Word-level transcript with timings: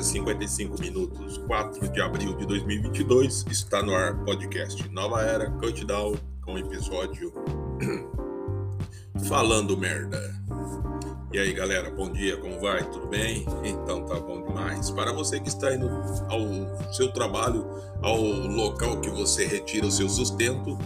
horas 0.00 0.06
e 0.06 0.12
55 0.12 0.80
minutos, 0.80 1.38
4 1.46 1.88
de 1.88 2.00
abril 2.00 2.34
de 2.36 2.46
2022, 2.46 3.44
está 3.50 3.82
no 3.82 3.94
ar 3.94 4.16
podcast 4.24 4.88
Nova 4.88 5.22
Era 5.22 5.50
Countdown 5.50 6.14
com 6.42 6.58
episódio 6.58 7.32
Falando 9.28 9.76
Merda. 9.76 10.18
E 11.32 11.38
aí 11.38 11.52
galera, 11.52 11.90
bom 11.90 12.10
dia, 12.10 12.36
como 12.38 12.58
vai? 12.60 12.82
Tudo 12.90 13.08
bem? 13.08 13.44
Então 13.62 14.04
tá 14.06 14.18
bom 14.18 14.42
demais. 14.46 14.90
Para 14.90 15.12
você 15.12 15.38
que 15.38 15.48
está 15.48 15.74
indo 15.74 15.88
ao 16.28 16.92
seu 16.94 17.12
trabalho, 17.12 17.66
ao 18.00 18.22
local 18.22 19.00
que 19.00 19.10
você 19.10 19.46
retira 19.46 19.86
o 19.86 19.90
seu 19.90 20.08
sustento, 20.08 20.78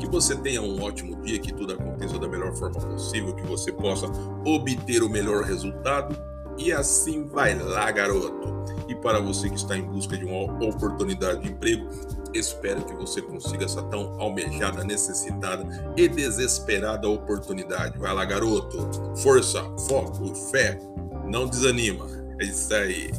que 0.00 0.06
você 0.06 0.34
tenha 0.36 0.62
um 0.62 0.82
ótimo 0.82 1.22
dia, 1.22 1.38
que 1.38 1.52
tudo 1.52 1.74
aconteça 1.74 2.18
da 2.18 2.26
melhor 2.26 2.54
forma 2.56 2.80
possível, 2.80 3.34
que 3.34 3.46
você 3.46 3.70
possa 3.70 4.06
obter 4.44 5.02
o 5.02 5.08
melhor 5.08 5.44
resultado 5.44 6.16
e 6.58 6.72
assim 6.72 7.24
vai 7.26 7.54
lá, 7.58 7.90
garoto. 7.90 8.54
E 8.88 8.94
para 8.94 9.20
você 9.20 9.48
que 9.48 9.56
está 9.56 9.76
em 9.76 9.82
busca 9.82 10.16
de 10.16 10.24
uma 10.24 10.44
oportunidade 10.66 11.42
de 11.42 11.50
emprego, 11.50 11.88
espero 12.32 12.84
que 12.84 12.94
você 12.94 13.22
consiga 13.22 13.64
essa 13.64 13.82
tão 13.84 14.20
almejada, 14.20 14.84
necessitada 14.84 15.66
e 15.96 16.08
desesperada 16.08 17.08
oportunidade. 17.08 17.98
Vai 17.98 18.14
lá, 18.14 18.24
garoto. 18.24 18.90
Força, 19.16 19.62
foco, 19.88 20.34
fé. 20.50 20.78
Não 21.24 21.46
desanima. 21.46 22.06
É 22.40 22.44
isso 22.44 22.74
aí. 22.74 23.10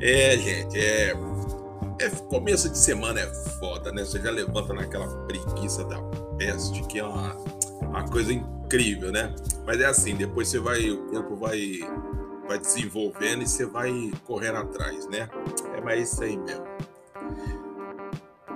É, 0.00 0.36
gente, 0.36 0.78
é. 0.78 1.14
É 1.98 2.10
começo 2.28 2.68
de 2.68 2.76
semana 2.76 3.20
é 3.20 3.26
foda, 3.58 3.90
né? 3.90 4.04
Você 4.04 4.20
já 4.20 4.30
levanta 4.30 4.74
naquela 4.74 5.08
preguiça 5.24 5.82
da 5.84 5.98
peste, 6.36 6.82
que 6.82 6.98
é 6.98 7.04
uma, 7.04 7.34
uma 7.80 8.06
coisa 8.06 8.34
incrível, 8.34 9.10
né? 9.10 9.34
Mas 9.64 9.80
é 9.80 9.86
assim, 9.86 10.14
depois 10.14 10.48
você 10.48 10.58
vai, 10.58 10.90
o 10.90 11.06
corpo 11.06 11.36
vai 11.36 11.80
vai 12.46 12.58
desenvolvendo 12.58 13.42
e 13.42 13.48
você 13.48 13.66
vai 13.66 14.12
correndo 14.24 14.58
atrás, 14.58 15.06
né? 15.08 15.28
É 15.76 15.80
mais 15.80 16.12
isso 16.12 16.22
aí 16.22 16.36
mesmo. 16.36 16.64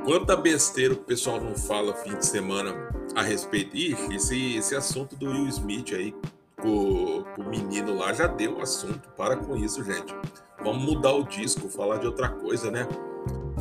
Quanta 0.05 0.37
besteira 0.37 0.95
o 0.95 0.97
pessoal 0.97 1.41
não 1.41 1.55
fala 1.55 1.95
fim 1.95 2.17
de 2.17 2.25
semana 2.25 2.75
a 3.15 3.23
respeito. 3.23 3.77
Ixi, 3.77 4.15
esse, 4.15 4.57
esse 4.57 4.75
assunto 4.75 5.15
do 5.15 5.27
Will 5.27 5.47
Smith 5.49 5.93
aí 5.93 6.15
com, 6.61 7.25
com 7.35 7.43
o 7.43 7.49
menino 7.49 7.97
lá 7.97 8.13
já 8.13 8.27
deu 8.27 8.61
assunto. 8.61 9.09
Para 9.17 9.37
com 9.37 9.57
isso, 9.57 9.85
gente. 9.85 10.15
Vamos 10.63 10.83
mudar 10.83 11.13
o 11.13 11.25
disco, 11.25 11.69
falar 11.69 11.99
de 11.99 12.07
outra 12.07 12.29
coisa, 12.29 12.71
né? 12.71 12.87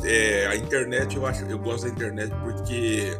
É, 0.04 0.46
a 0.46 0.56
internet, 0.56 1.16
eu 1.16 1.26
acho, 1.26 1.44
eu 1.44 1.58
gosto 1.58 1.84
da 1.84 1.90
internet 1.90 2.32
porque 2.42 3.18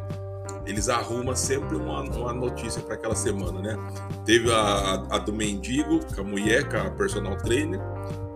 eles 0.67 0.89
arrumam 0.89 1.35
sempre 1.35 1.77
uma, 1.77 2.03
uma 2.03 2.33
notícia 2.33 2.83
para 2.83 2.95
aquela 2.95 3.15
semana, 3.15 3.61
né? 3.61 3.77
Teve 4.25 4.53
a, 4.53 5.07
a, 5.11 5.19
do 5.19 5.33
mendigo, 5.33 6.01
com 6.15 6.21
a 6.21 6.25
mulher, 6.25 6.69
com 6.69 6.77
a 6.77 6.91
personal 6.91 7.37
trainer. 7.37 7.81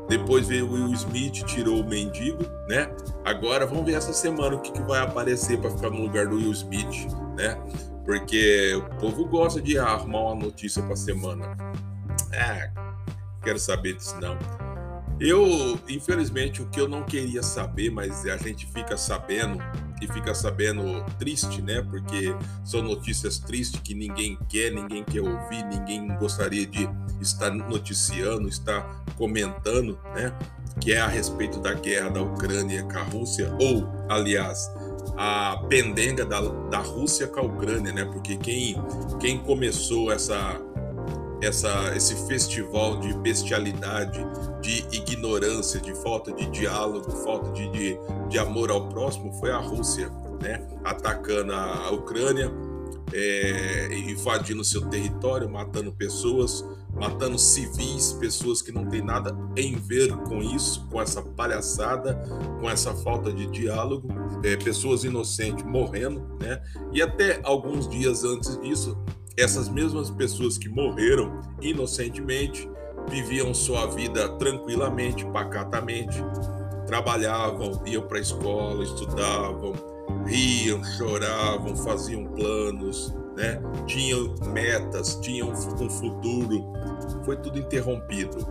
Depois 0.08 0.46
veio 0.46 0.66
o 0.66 0.72
Will 0.72 0.92
Smith, 0.92 1.44
tirou 1.46 1.80
o 1.80 1.84
mendigo, 1.84 2.42
né? 2.68 2.94
Agora 3.24 3.66
vamos 3.66 3.86
ver 3.86 3.94
essa 3.94 4.12
semana 4.12 4.56
o 4.56 4.60
que, 4.60 4.70
que 4.70 4.82
vai 4.82 5.00
aparecer 5.00 5.58
para 5.58 5.70
ficar 5.70 5.90
no 5.90 6.02
lugar 6.02 6.26
do 6.26 6.36
Will 6.36 6.52
Smith, 6.52 7.08
né? 7.36 7.58
Porque 8.04 8.74
o 8.74 9.00
povo 9.00 9.24
gosta 9.26 9.62
de 9.62 9.78
arrumar 9.78 10.32
uma 10.32 10.34
notícia 10.34 10.82
para 10.82 10.94
semana. 10.94 11.56
É, 12.32 12.70
quero 13.42 13.58
saber 13.58 13.94
disso 13.94 14.16
não. 14.20 14.36
Eu, 15.18 15.78
infelizmente, 15.88 16.60
o 16.60 16.66
que 16.66 16.80
eu 16.80 16.88
não 16.88 17.04
queria 17.04 17.42
saber, 17.42 17.90
mas 17.90 18.26
a 18.26 18.36
gente 18.36 18.66
fica 18.66 18.96
sabendo 18.96 19.58
e 20.04 20.12
fica 20.12 20.34
sabendo 20.34 21.04
triste, 21.18 21.62
né? 21.62 21.82
Porque 21.82 22.34
são 22.64 22.82
notícias 22.82 23.38
tristes 23.38 23.80
que 23.80 23.94
ninguém 23.94 24.38
quer, 24.48 24.70
ninguém 24.70 25.04
quer 25.04 25.20
ouvir, 25.20 25.64
ninguém 25.64 26.08
gostaria 26.16 26.66
de 26.66 26.88
estar 27.20 27.50
noticiando, 27.50 28.48
estar 28.48 29.04
comentando, 29.16 29.98
né? 30.14 30.32
Que 30.80 30.92
é 30.92 31.00
a 31.00 31.06
respeito 31.06 31.60
da 31.60 31.72
guerra 31.72 32.10
da 32.10 32.22
Ucrânia 32.22 32.82
com 32.82 32.98
a 32.98 33.02
Rússia, 33.02 33.54
ou, 33.60 33.88
aliás, 34.08 34.70
a 35.16 35.56
pendenga 35.68 36.24
da, 36.24 36.40
da 36.40 36.78
Rússia 36.78 37.26
com 37.26 37.40
a 37.40 37.42
Ucrânia, 37.42 37.92
né? 37.92 38.04
Porque 38.04 38.36
quem, 38.36 38.76
quem 39.20 39.38
começou 39.38 40.12
essa 40.12 40.60
essa, 41.44 41.92
esse 41.96 42.14
festival 42.26 42.98
de 43.00 43.12
bestialidade, 43.18 44.18
de 44.60 44.84
ignorância, 44.96 45.80
de 45.80 45.94
falta 46.02 46.32
de 46.32 46.46
diálogo, 46.50 47.10
falta 47.10 47.50
de, 47.52 47.68
de, 47.70 47.98
de 48.28 48.38
amor 48.38 48.70
ao 48.70 48.88
próximo 48.88 49.32
foi 49.34 49.50
a 49.50 49.58
Rússia, 49.58 50.10
né? 50.42 50.66
Atacando 50.84 51.52
a 51.52 51.90
Ucrânia, 51.90 52.50
é, 53.12 53.88
invadindo 53.92 54.64
seu 54.64 54.88
território, 54.88 55.48
matando 55.48 55.92
pessoas, 55.92 56.64
matando 56.94 57.38
civis, 57.38 58.12
pessoas 58.14 58.62
que 58.62 58.72
não 58.72 58.86
têm 58.86 59.02
nada 59.02 59.36
em 59.56 59.76
ver 59.76 60.12
com 60.18 60.42
isso, 60.42 60.86
com 60.90 61.00
essa 61.00 61.22
palhaçada, 61.22 62.14
com 62.60 62.68
essa 62.68 62.94
falta 62.94 63.32
de 63.32 63.46
diálogo, 63.46 64.08
é, 64.42 64.56
pessoas 64.56 65.04
inocentes 65.04 65.64
morrendo, 65.64 66.26
né? 66.40 66.62
E 66.92 67.02
até 67.02 67.40
alguns 67.44 67.88
dias 67.88 68.24
antes 68.24 68.58
disso, 68.60 68.96
essas 69.36 69.68
mesmas 69.68 70.10
pessoas 70.10 70.56
que 70.56 70.68
morreram 70.68 71.40
inocentemente 71.60 72.68
viviam 73.08 73.52
sua 73.52 73.86
vida 73.86 74.28
tranquilamente, 74.38 75.24
pacatamente, 75.26 76.22
trabalhavam, 76.86 77.82
iam 77.86 78.02
para 78.02 78.18
a 78.18 78.20
escola, 78.20 78.82
estudavam, 78.82 79.72
riam, 80.26 80.82
choravam, 80.84 81.76
faziam 81.76 82.24
planos, 82.26 83.14
né? 83.36 83.60
tinham 83.86 84.34
metas, 84.52 85.16
tinham 85.20 85.50
um 85.50 85.90
futuro. 85.90 86.72
Foi 87.24 87.36
tudo 87.36 87.58
interrompido, 87.58 88.46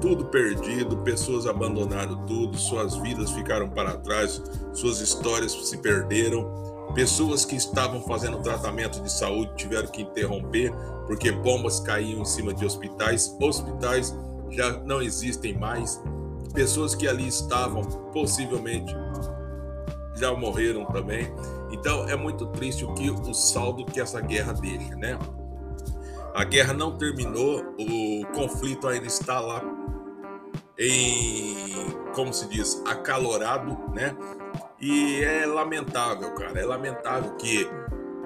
tudo 0.00 0.26
perdido, 0.26 0.98
pessoas 0.98 1.46
abandonaram 1.46 2.24
tudo, 2.24 2.56
suas 2.56 2.96
vidas 2.96 3.30
ficaram 3.32 3.68
para 3.68 3.96
trás, 3.98 4.42
suas 4.72 5.00
histórias 5.00 5.52
se 5.52 5.76
perderam 5.78 6.73
Pessoas 6.94 7.44
que 7.44 7.56
estavam 7.56 8.00
fazendo 8.02 8.40
tratamento 8.40 9.02
de 9.02 9.10
saúde 9.10 9.52
tiveram 9.56 9.88
que 9.88 10.02
interromper 10.02 10.72
porque 11.06 11.32
bombas 11.32 11.80
caíam 11.80 12.20
em 12.20 12.24
cima 12.24 12.54
de 12.54 12.64
hospitais. 12.64 13.36
Hospitais 13.40 14.16
já 14.50 14.78
não 14.78 15.02
existem 15.02 15.58
mais. 15.58 16.00
Pessoas 16.52 16.94
que 16.94 17.08
ali 17.08 17.26
estavam 17.26 17.82
possivelmente 18.12 18.94
já 20.14 20.32
morreram 20.32 20.84
também. 20.86 21.32
Então 21.72 22.08
é 22.08 22.16
muito 22.16 22.46
triste 22.46 22.84
o 22.84 22.94
que 22.94 23.10
o 23.10 23.34
saldo 23.34 23.84
que 23.84 24.00
essa 24.00 24.20
guerra 24.20 24.52
deixa, 24.52 24.94
né? 24.94 25.18
A 26.32 26.44
guerra 26.44 26.72
não 26.72 26.96
terminou, 26.96 27.62
o 27.78 28.26
conflito 28.34 28.88
ainda 28.88 29.06
está 29.06 29.40
lá 29.40 29.62
em, 30.78 31.86
como 32.14 32.32
se 32.32 32.48
diz, 32.48 32.82
acalorado, 32.86 33.76
né? 33.92 34.16
E 34.84 35.24
é 35.24 35.46
lamentável, 35.46 36.34
cara. 36.34 36.60
É 36.60 36.66
lamentável 36.66 37.34
que 37.36 37.66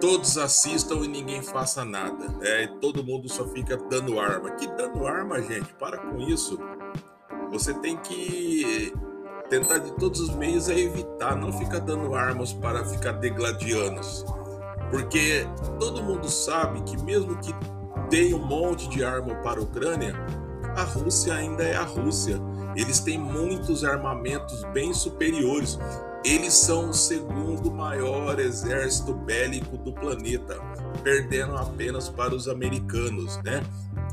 todos 0.01 0.37
assistam 0.37 0.97
e 1.05 1.09
ninguém 1.09 1.41
faça 1.41 1.85
nada. 1.85 2.27
Né? 2.27 2.67
Todo 2.81 3.05
mundo 3.05 3.29
só 3.29 3.47
fica 3.47 3.77
dando 3.77 4.19
arma. 4.19 4.51
Que 4.51 4.67
dando 4.67 5.07
arma, 5.07 5.41
gente? 5.41 5.73
Para 5.75 5.99
com 5.99 6.19
isso. 6.19 6.59
Você 7.53 7.73
tem 7.75 7.97
que 7.99 8.93
tentar 9.49 9.79
de 9.79 9.93
todos 9.93 10.19
os 10.19 10.35
meios 10.35 10.69
é 10.69 10.77
evitar, 10.77 11.37
não 11.37 11.53
ficar 11.53 11.79
dando 11.79 12.13
armas 12.17 12.53
para 12.53 12.85
ficar 12.85 13.13
degladianos. 13.13 14.25
Porque 14.91 15.47
todo 15.79 16.03
mundo 16.03 16.29
sabe 16.29 16.83
que 16.83 17.01
mesmo 17.05 17.39
que 17.39 17.55
tenha 18.11 18.35
um 18.35 18.45
monte 18.45 18.89
de 18.89 19.05
arma 19.05 19.33
para 19.37 19.61
a 19.61 19.63
Ucrânia, 19.63 20.13
a 20.77 20.83
Rússia 20.83 21.35
ainda 21.35 21.63
é 21.63 21.77
a 21.77 21.85
Rússia. 21.85 22.37
Eles 22.75 22.99
têm 22.99 23.17
muitos 23.17 23.85
armamentos 23.85 24.65
bem 24.73 24.93
superiores. 24.93 25.79
Eles 26.25 26.53
são 26.53 26.91
o 26.91 26.95
segundo 26.95 27.71
maior 27.71 28.39
exército 28.39 29.15
bélico 29.15 29.79
do 29.79 29.93
planeta, 29.93 30.61
perdendo 31.03 31.57
apenas 31.57 32.09
para 32.09 32.35
os 32.35 32.49
americanos, 32.49 33.37
né? 33.45 33.63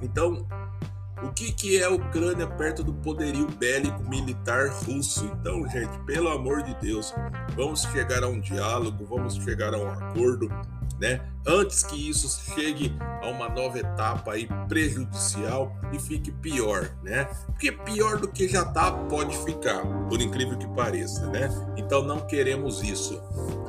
Então, 0.02 0.46
o 1.24 1.30
que, 1.30 1.52
que 1.52 1.82
é 1.82 1.86
a 1.86 1.90
Ucrânia 1.90 2.46
perto 2.46 2.84
do 2.84 2.94
poderio 2.94 3.48
bélico 3.48 4.08
militar 4.08 4.70
russo? 4.70 5.26
Então, 5.26 5.68
gente, 5.70 5.98
pelo 6.06 6.30
amor 6.30 6.62
de 6.62 6.76
Deus, 6.76 7.14
vamos 7.56 7.82
chegar 7.82 8.24
a 8.24 8.28
um 8.28 8.40
diálogo, 8.40 9.06
vamos 9.06 9.36
chegar 9.36 9.74
a 9.74 9.78
um 9.78 9.90
acordo, 9.90 10.48
né? 11.00 11.22
Antes 11.46 11.84
que 11.84 12.10
isso 12.10 12.28
chegue 12.54 12.96
a 13.22 13.28
uma 13.28 13.48
nova 13.50 13.78
etapa 13.78 14.34
aí 14.34 14.48
prejudicial 14.68 15.76
e 15.94 16.00
fique 16.00 16.32
pior, 16.32 16.90
né? 17.04 17.26
Porque 17.48 17.72
pior 17.72 18.18
do 18.18 18.28
que 18.28 18.48
já 18.48 18.66
tá 18.66 18.92
pode 18.92 19.38
ficar, 19.40 19.82
por 20.10 20.22
incrível 20.22 20.58
que 20.58 20.68
pareça, 20.70 21.28
né? 21.28 21.50
Então 21.78 22.04
não 22.04 22.22
queremos 22.22 22.82
isso. 22.82 23.22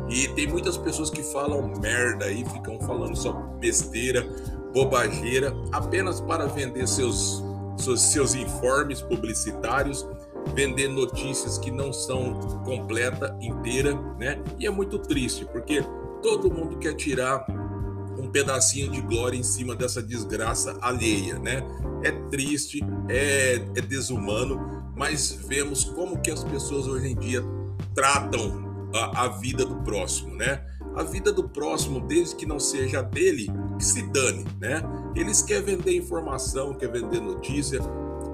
E 0.09 0.29
tem 0.29 0.47
muitas 0.47 0.79
pessoas 0.79 1.11
que 1.11 1.23
falam 1.23 1.75
merda 1.81 2.27
aí, 2.27 2.45
ficam 2.45 2.81
falando 2.81 3.17
só 3.17 3.33
besteira, 3.61 4.27
bobageira, 4.73 5.53
apenas 5.73 6.21
para 6.21 6.47
vender 6.47 6.87
seus 6.87 7.45
seus, 7.79 8.01
seus 8.01 8.35
informes 8.35 9.03
publicitários 9.03 10.07
vender 10.55 10.89
notícias 10.89 11.59
que 11.59 11.71
não 11.71 11.93
são 11.93 12.35
completa, 12.65 13.37
inteira, 13.41 13.95
né? 14.19 14.41
E 14.59 14.67
é 14.67 14.71
muito 14.71 14.99
triste, 14.99 15.45
porque 15.47 15.83
todo 16.27 16.53
mundo 16.53 16.77
quer 16.79 16.95
tirar 16.95 17.47
um 18.19 18.29
pedacinho 18.29 18.91
de 18.91 19.01
glória 19.01 19.39
em 19.39 19.45
cima 19.45 19.77
dessa 19.77 20.03
desgraça 20.03 20.77
alheia, 20.81 21.39
né? 21.39 21.63
É 22.03 22.11
triste, 22.29 22.85
é, 23.09 23.55
é 23.77 23.81
desumano, 23.81 24.91
mas 24.97 25.39
vemos 25.47 25.85
como 25.85 26.21
que 26.21 26.33
as 26.33 26.43
pessoas 26.43 26.89
hoje 26.89 27.13
em 27.13 27.17
dia 27.17 27.45
tratam 27.95 28.89
a, 28.93 29.27
a 29.27 29.29
vida 29.29 29.65
do 29.65 29.77
próximo, 29.85 30.35
né? 30.35 30.65
A 30.97 31.05
vida 31.05 31.33
do 31.33 31.49
próximo, 31.49 32.01
desde 32.01 32.35
que 32.35 32.45
não 32.45 32.59
seja 32.59 33.03
dele, 33.03 33.47
que 33.79 33.85
se 33.85 34.03
dane, 34.11 34.45
né? 34.59 34.83
Eles 35.15 35.43
querem 35.43 35.77
vender 35.77 35.97
informação, 35.97 36.75
quer 36.75 36.91
vender 36.91 37.21
notícia, 37.21 37.79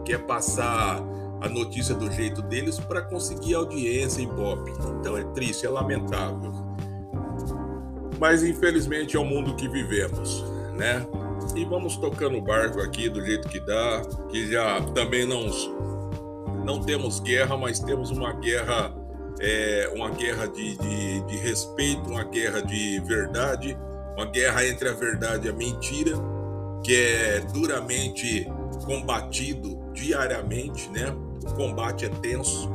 quer 0.03 0.25
passar 0.25 0.99
a 1.43 1.49
notícia 1.49 1.95
do 1.95 2.11
jeito 2.11 2.41
deles 2.41 2.79
para 2.79 3.03
conseguir 3.03 3.53
audiência 3.53 4.23
e 4.23 4.27
pop. 4.29 4.73
Então 4.99 5.15
é 5.15 5.25
triste, 5.35 5.67
é 5.67 5.69
lamentável. 5.69 6.62
Mas 8.23 8.45
infelizmente 8.45 9.17
é 9.17 9.19
o 9.19 9.25
mundo 9.25 9.57
que 9.57 9.67
vivemos, 9.67 10.45
né? 10.77 11.05
E 11.57 11.65
vamos 11.65 11.97
tocando 11.97 12.39
o 12.39 12.41
barco 12.41 12.81
aqui 12.81 13.09
do 13.09 13.21
jeito 13.21 13.49
que 13.49 13.59
dá, 13.59 14.01
que 14.31 14.49
já 14.49 14.81
também 14.95 15.27
não 15.27 15.45
não 16.65 16.81
temos 16.81 17.19
guerra, 17.19 17.57
mas 17.57 17.81
temos 17.81 18.13
uma 18.13 18.33
guerra 18.35 18.95
é, 19.41 19.91
uma 19.93 20.09
guerra 20.11 20.47
de, 20.47 20.79
de, 20.79 21.21
de 21.23 21.37
respeito, 21.39 22.09
uma 22.11 22.23
guerra 22.23 22.61
de 22.61 23.01
verdade, 23.01 23.77
uma 24.17 24.27
guerra 24.27 24.69
entre 24.69 24.89
a 24.89 24.93
verdade 24.93 25.49
e 25.49 25.51
a 25.51 25.53
mentira, 25.53 26.13
que 26.85 26.95
é 26.95 27.41
duramente 27.53 28.47
combatido 28.85 29.83
diariamente, 29.93 30.89
né? 30.91 31.13
O 31.43 31.55
combate 31.55 32.05
é 32.05 32.09
tenso, 32.09 32.71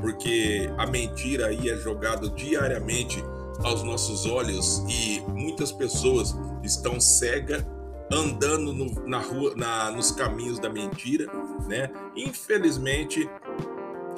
porque 0.00 0.70
a 0.78 0.86
mentira 0.86 1.46
aí 1.46 1.70
é 1.70 1.76
jogada 1.76 2.28
diariamente 2.28 3.20
aos 3.62 3.82
nossos 3.82 4.26
olhos 4.26 4.84
e 4.88 5.20
muitas 5.28 5.70
pessoas 5.72 6.34
estão 6.62 7.00
cegas 7.00 7.64
andando 8.10 8.72
no, 8.72 9.06
na 9.06 9.18
rua, 9.18 9.54
na, 9.56 9.90
nos 9.90 10.10
caminhos 10.10 10.58
da 10.58 10.68
mentira, 10.68 11.26
né? 11.66 11.90
Infelizmente, 12.14 13.28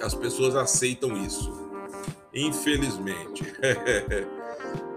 as 0.02 0.14
pessoas 0.14 0.56
aceitam 0.56 1.16
isso. 1.24 1.52
Infelizmente. 2.32 3.44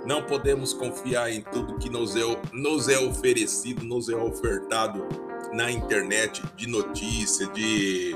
Não 0.06 0.24
podemos 0.24 0.74
confiar 0.74 1.31
em 1.31 1.42
tudo 1.42 1.78
que 1.78 1.90
nos 1.90 2.16
é, 2.16 2.22
nos 2.54 2.88
é 2.88 2.98
oferecido, 2.98 3.83
nos 3.83 4.07
é 4.07 4.16
ofertado 4.16 5.06
na 5.51 5.69
internet 5.69 6.42
de 6.56 6.68
notícia, 6.68 7.45
de, 7.48 8.16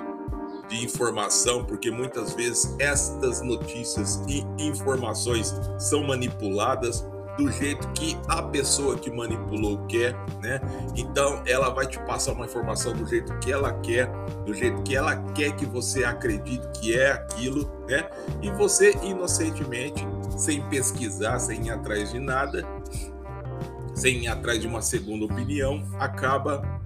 de 0.72 0.84
informação, 0.84 1.66
porque 1.66 1.92
muitas 1.92 2.34
vezes 2.34 2.74
estas 2.80 3.42
notícias 3.42 4.24
e 4.28 4.46
informações 4.58 5.54
são 5.78 6.04
manipuladas 6.04 7.06
do 7.38 7.52
jeito 7.52 7.88
que 7.90 8.18
a 8.28 8.42
pessoa 8.42 8.98
que 8.98 9.10
manipulou 9.10 9.86
quer, 9.88 10.14
né? 10.42 10.62
Então 10.96 11.42
ela 11.46 11.70
vai 11.70 11.88
te 11.88 12.00
passar 12.00 12.34
uma 12.34 12.46
informação 12.46 12.94
do 12.94 13.06
jeito 13.08 13.38
que 13.40 13.52
ela 13.52 13.74
quer, 13.80 14.10
do 14.46 14.54
jeito 14.54 14.82
que 14.84 14.96
ela 14.96 15.16
quer 15.34 15.56
que 15.56 15.66
você 15.66 16.04
acredite 16.04 16.68
que 16.80 16.98
é 16.98 17.12
aquilo, 17.12 17.70
né? 17.88 18.10
E 18.42 18.50
você 18.52 18.92
inocentemente, 19.04 20.06
sem 20.38 20.62
pesquisar, 20.70 21.40
sem 21.40 21.68
ir 21.68 21.72
atrás 21.72 22.12
de 22.12 22.20
nada, 22.20 22.66
sem 23.94 24.24
ir 24.24 24.28
atrás 24.28 24.60
de 24.60 24.68
uma 24.68 24.82
segunda 24.82 25.26
opinião, 25.26 25.84
acaba 26.00 26.81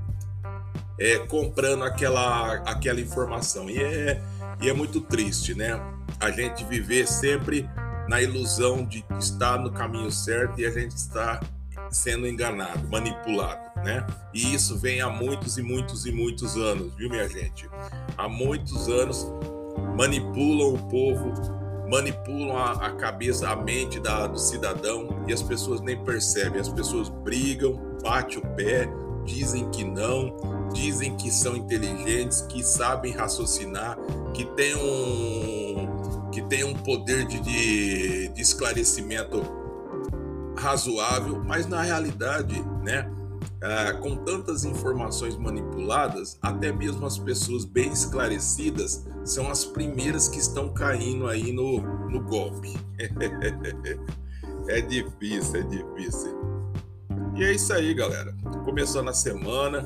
é, 1.00 1.18
comprando 1.20 1.84
aquela, 1.84 2.56
aquela 2.66 3.00
informação. 3.00 3.70
E 3.70 3.82
é, 3.82 4.22
e 4.62 4.70
é 4.70 4.74
muito 4.74 5.02
triste, 5.02 5.54
né? 5.54 5.80
A 6.20 6.32
gente 6.32 6.64
viver 6.66 7.08
sempre 7.08 7.70
na 8.08 8.22
ilusão 8.22 8.86
de 8.86 9.04
estar 9.20 9.60
no 9.60 9.72
caminho 9.72 10.12
certo 10.12 10.60
e 10.60 10.66
a 10.66 10.72
gente 10.72 10.96
está 10.96 11.42
sendo 11.90 12.28
enganado, 12.28 12.88
manipulado, 12.88 13.80
né? 13.84 14.06
E 14.34 14.54
isso 14.54 14.78
vem 14.78 15.02
há 15.02 15.10
muitos 15.10 15.58
e 15.58 15.62
muitos 15.62 16.06
e 16.06 16.12
muitos 16.12 16.56
anos, 16.56 16.94
viu, 16.96 17.10
minha 17.10 17.28
gente? 17.28 17.70
Há 18.18 18.28
muitos 18.28 18.88
anos 18.88 19.26
manipulam 19.96 20.74
o 20.74 20.90
povo, 20.90 21.34
manipulam 21.90 22.58
a, 22.58 22.72
a 22.88 22.92
cabeça, 22.92 23.50
a 23.50 23.56
mente 23.56 24.00
da, 24.00 24.28
do 24.28 24.40
cidadão 24.40 25.24
e 25.28 25.34
as 25.34 25.42
pessoas 25.42 25.82
nem 25.82 26.02
percebem. 26.04 26.60
As 26.60 26.70
pessoas 26.70 27.10
brigam, 27.10 27.80
batem 28.02 28.40
o 28.40 28.42
pé, 28.56 28.90
dizem 29.26 29.70
que 29.72 29.84
não, 29.84 30.36
dizem 30.74 31.16
que 31.16 31.32
são 31.32 31.56
inteligentes, 31.56 32.42
que 32.42 32.64
sabem 32.64 33.14
raciocinar, 33.14 33.98
que 34.34 34.46
têm 34.46 34.76
um 34.76 35.96
que 36.32 36.42
tem 36.42 36.66
um 36.66 36.74
poder 36.74 37.26
de, 37.26 37.40
de, 37.40 38.28
de 38.28 38.42
esclarecimento 38.42 39.42
razoável, 40.58 41.42
mas 41.46 41.66
na 41.66 41.82
realidade, 41.82 42.62
né, 42.84 43.10
ah, 43.62 43.94
com 43.94 44.18
tantas 44.18 44.66
informações 44.66 45.38
manipuladas, 45.38 46.38
até 46.42 46.72
mesmo 46.72 47.06
as 47.06 47.18
pessoas 47.18 47.64
bem 47.64 47.92
esclarecidas 47.92 49.08
são 49.24 49.50
as 49.50 49.64
primeiras 49.64 50.28
que 50.28 50.38
estão 50.38 50.74
caindo 50.74 51.28
aí 51.28 51.52
no, 51.52 51.82
no 52.10 52.22
golpe. 52.22 52.74
é 54.68 54.82
difícil, 54.82 55.56
é 55.56 55.64
difícil. 55.64 56.36
E 57.36 57.44
é 57.44 57.54
isso 57.54 57.74
aí, 57.74 57.94
galera. 57.94 58.36
Começando 58.66 59.10
a 59.10 59.14
semana, 59.14 59.86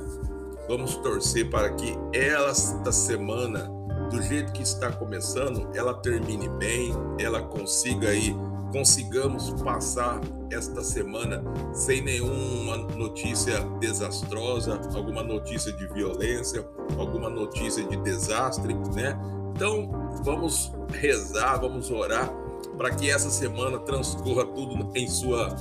vamos 0.65 0.95
torcer 0.95 1.49
para 1.49 1.69
que 1.73 1.93
esta 2.13 2.93
semana 2.93 3.69
do 4.09 4.21
jeito 4.21 4.53
que 4.53 4.63
está 4.63 4.89
começando, 4.89 5.69
ela 5.75 5.93
termine 5.93 6.47
bem, 6.47 6.93
ela 7.19 7.41
consiga 7.41 8.07
aí, 8.07 8.33
consigamos 8.71 9.51
passar 9.61 10.21
esta 10.49 10.81
semana 10.81 11.43
sem 11.73 12.01
nenhuma 12.01 12.77
notícia 12.95 13.59
desastrosa, 13.81 14.79
alguma 14.95 15.23
notícia 15.23 15.73
de 15.73 15.85
violência, 15.87 16.65
alguma 16.97 17.29
notícia 17.29 17.83
de 17.83 17.97
desastre, 17.97 18.73
né? 18.95 19.19
Então, 19.53 19.91
vamos 20.23 20.71
rezar, 20.93 21.59
vamos 21.59 21.91
orar 21.91 22.33
para 22.77 22.91
que 22.91 23.11
essa 23.11 23.29
semana 23.29 23.77
transcorra 23.79 24.45
tudo 24.45 24.89
em 24.95 25.07
sua 25.07 25.53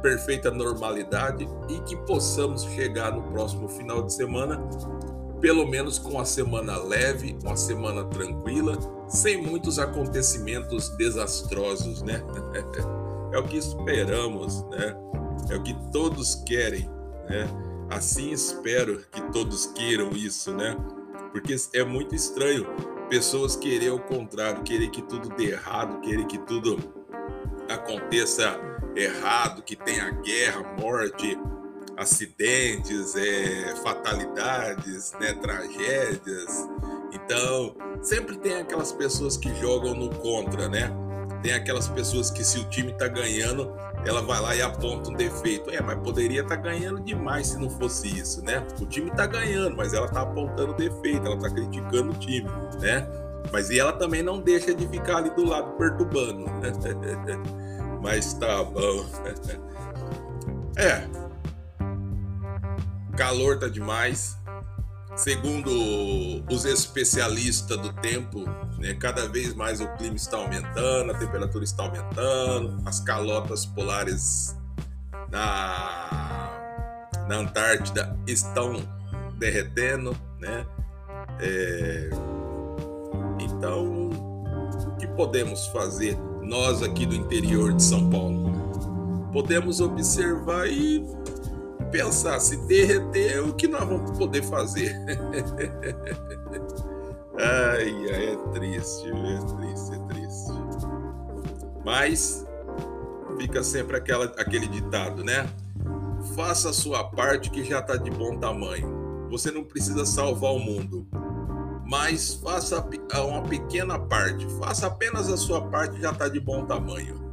perfeita 0.00 0.50
normalidade 0.50 1.48
e 1.68 1.80
que 1.80 1.96
possamos 1.98 2.64
chegar 2.64 3.12
no 3.12 3.22
próximo 3.30 3.68
final 3.68 4.02
de 4.02 4.12
semana 4.12 4.62
pelo 5.40 5.66
menos 5.66 5.98
com 5.98 6.10
uma 6.10 6.24
semana 6.24 6.76
leve, 6.76 7.36
uma 7.42 7.56
semana 7.56 8.04
tranquila, 8.04 8.76
sem 9.08 9.40
muitos 9.40 9.78
acontecimentos 9.78 10.88
desastrosos, 10.96 12.02
né? 12.02 12.22
É 13.30 13.38
o 13.38 13.42
que 13.42 13.58
esperamos, 13.58 14.62
né? 14.70 14.96
É 15.50 15.56
o 15.56 15.62
que 15.62 15.76
todos 15.92 16.34
querem, 16.34 16.88
né? 17.28 17.46
Assim 17.90 18.30
espero 18.30 19.04
que 19.12 19.20
todos 19.30 19.66
queiram 19.66 20.12
isso, 20.12 20.50
né? 20.54 20.74
Porque 21.30 21.54
é 21.74 21.84
muito 21.84 22.14
estranho 22.14 22.66
pessoas 23.10 23.54
querer 23.54 23.90
o 23.90 23.98
contrário, 23.98 24.62
querer 24.62 24.88
que 24.88 25.02
tudo 25.02 25.28
dê 25.36 25.50
errado, 25.50 26.00
querer 26.00 26.26
que 26.26 26.38
tudo 26.38 26.78
aconteça 27.68 28.58
errado, 28.98 29.62
que 29.62 29.76
tenha 29.76 30.10
guerra, 30.10 30.62
morte, 30.78 31.38
acidentes, 31.96 33.16
é, 33.16 33.74
fatalidades, 33.82 35.12
né, 35.20 35.32
tragédias. 35.34 36.68
Então, 37.12 37.74
sempre 38.02 38.36
tem 38.36 38.56
aquelas 38.56 38.92
pessoas 38.92 39.36
que 39.36 39.54
jogam 39.60 39.94
no 39.94 40.10
contra, 40.10 40.68
né? 40.68 40.90
Tem 41.42 41.52
aquelas 41.52 41.88
pessoas 41.88 42.30
que 42.30 42.44
se 42.44 42.58
o 42.58 42.64
time 42.68 42.92
tá 42.92 43.06
ganhando, 43.06 43.72
ela 44.04 44.20
vai 44.20 44.40
lá 44.40 44.56
e 44.56 44.62
aponta 44.62 45.10
um 45.10 45.14
defeito. 45.14 45.70
É, 45.70 45.80
mas 45.80 45.98
poderia 46.00 46.42
estar 46.42 46.56
tá 46.56 46.62
ganhando 46.62 47.00
demais 47.00 47.48
se 47.48 47.58
não 47.58 47.70
fosse 47.70 48.08
isso, 48.08 48.42
né? 48.44 48.66
O 48.80 48.86
time 48.86 49.10
tá 49.10 49.26
ganhando, 49.26 49.76
mas 49.76 49.94
ela 49.94 50.08
tá 50.08 50.22
apontando 50.22 50.74
defeito, 50.74 51.26
ela 51.26 51.38
tá 51.38 51.48
criticando 51.50 52.10
o 52.10 52.14
time, 52.14 52.48
né? 52.80 53.06
Mas 53.52 53.70
e 53.70 53.78
ela 53.78 53.92
também 53.92 54.22
não 54.22 54.40
deixa 54.40 54.74
de 54.74 54.86
ficar 54.88 55.18
ali 55.18 55.30
do 55.30 55.44
lado 55.44 55.72
perturbando. 55.76 56.44
mas 58.02 58.34
tá 58.34 58.62
bom. 58.64 59.06
É, 60.80 61.08
calor 63.18 63.58
tá 63.58 63.66
demais. 63.66 64.38
Segundo 65.16 65.68
os 66.48 66.64
especialistas 66.64 67.76
do 67.76 67.92
tempo, 67.94 68.44
né, 68.78 68.94
cada 68.94 69.26
vez 69.28 69.52
mais 69.54 69.80
o 69.80 69.88
clima 69.96 70.14
está 70.14 70.36
aumentando, 70.36 71.10
a 71.10 71.18
temperatura 71.18 71.64
está 71.64 71.82
aumentando, 71.82 72.80
as 72.86 73.00
calotas 73.00 73.66
polares 73.66 74.56
na, 75.28 76.52
na 77.26 77.34
Antártida 77.38 78.16
estão 78.28 78.76
derretendo, 79.36 80.16
né? 80.38 80.64
É, 81.40 82.10
então, 83.40 84.10
o 84.10 84.96
que 84.96 85.08
podemos 85.08 85.66
fazer 85.66 86.16
nós 86.48 86.82
aqui 86.82 87.04
do 87.04 87.14
interior 87.14 87.74
de 87.74 87.82
São 87.82 88.08
Paulo? 88.08 88.50
Podemos 89.32 89.80
observar 89.80 90.66
e 90.66 91.06
pensar, 91.92 92.40
se 92.40 92.56
derreter, 92.66 93.44
o 93.44 93.52
que 93.52 93.68
nós 93.68 93.86
vamos 93.86 94.16
poder 94.16 94.42
fazer? 94.42 94.96
ai, 97.38 97.94
ai, 98.14 98.28
é 98.32 98.36
triste, 98.52 99.06
é 99.08 99.38
triste, 99.56 99.94
é 99.94 99.98
triste. 100.08 100.52
Mas 101.84 102.46
fica 103.38 103.62
sempre 103.62 103.98
aquela, 103.98 104.24
aquele 104.38 104.66
ditado, 104.66 105.22
né? 105.22 105.46
Faça 106.34 106.70
a 106.70 106.72
sua 106.72 107.04
parte 107.04 107.50
que 107.50 107.62
já 107.62 107.80
está 107.80 107.96
de 107.96 108.10
bom 108.10 108.38
tamanho. 108.38 109.28
Você 109.30 109.50
não 109.50 109.62
precisa 109.62 110.06
salvar 110.06 110.52
o 110.52 110.58
mundo, 110.58 111.06
mas 111.88 112.34
faça 112.34 112.86
uma 113.26 113.42
pequena 113.42 113.98
parte. 113.98 114.46
Faça 114.58 114.86
apenas 114.88 115.30
a 115.30 115.38
sua 115.38 115.62
parte 115.68 115.98
já 116.00 116.12
está 116.12 116.28
de 116.28 116.38
bom 116.38 116.66
tamanho. 116.66 117.18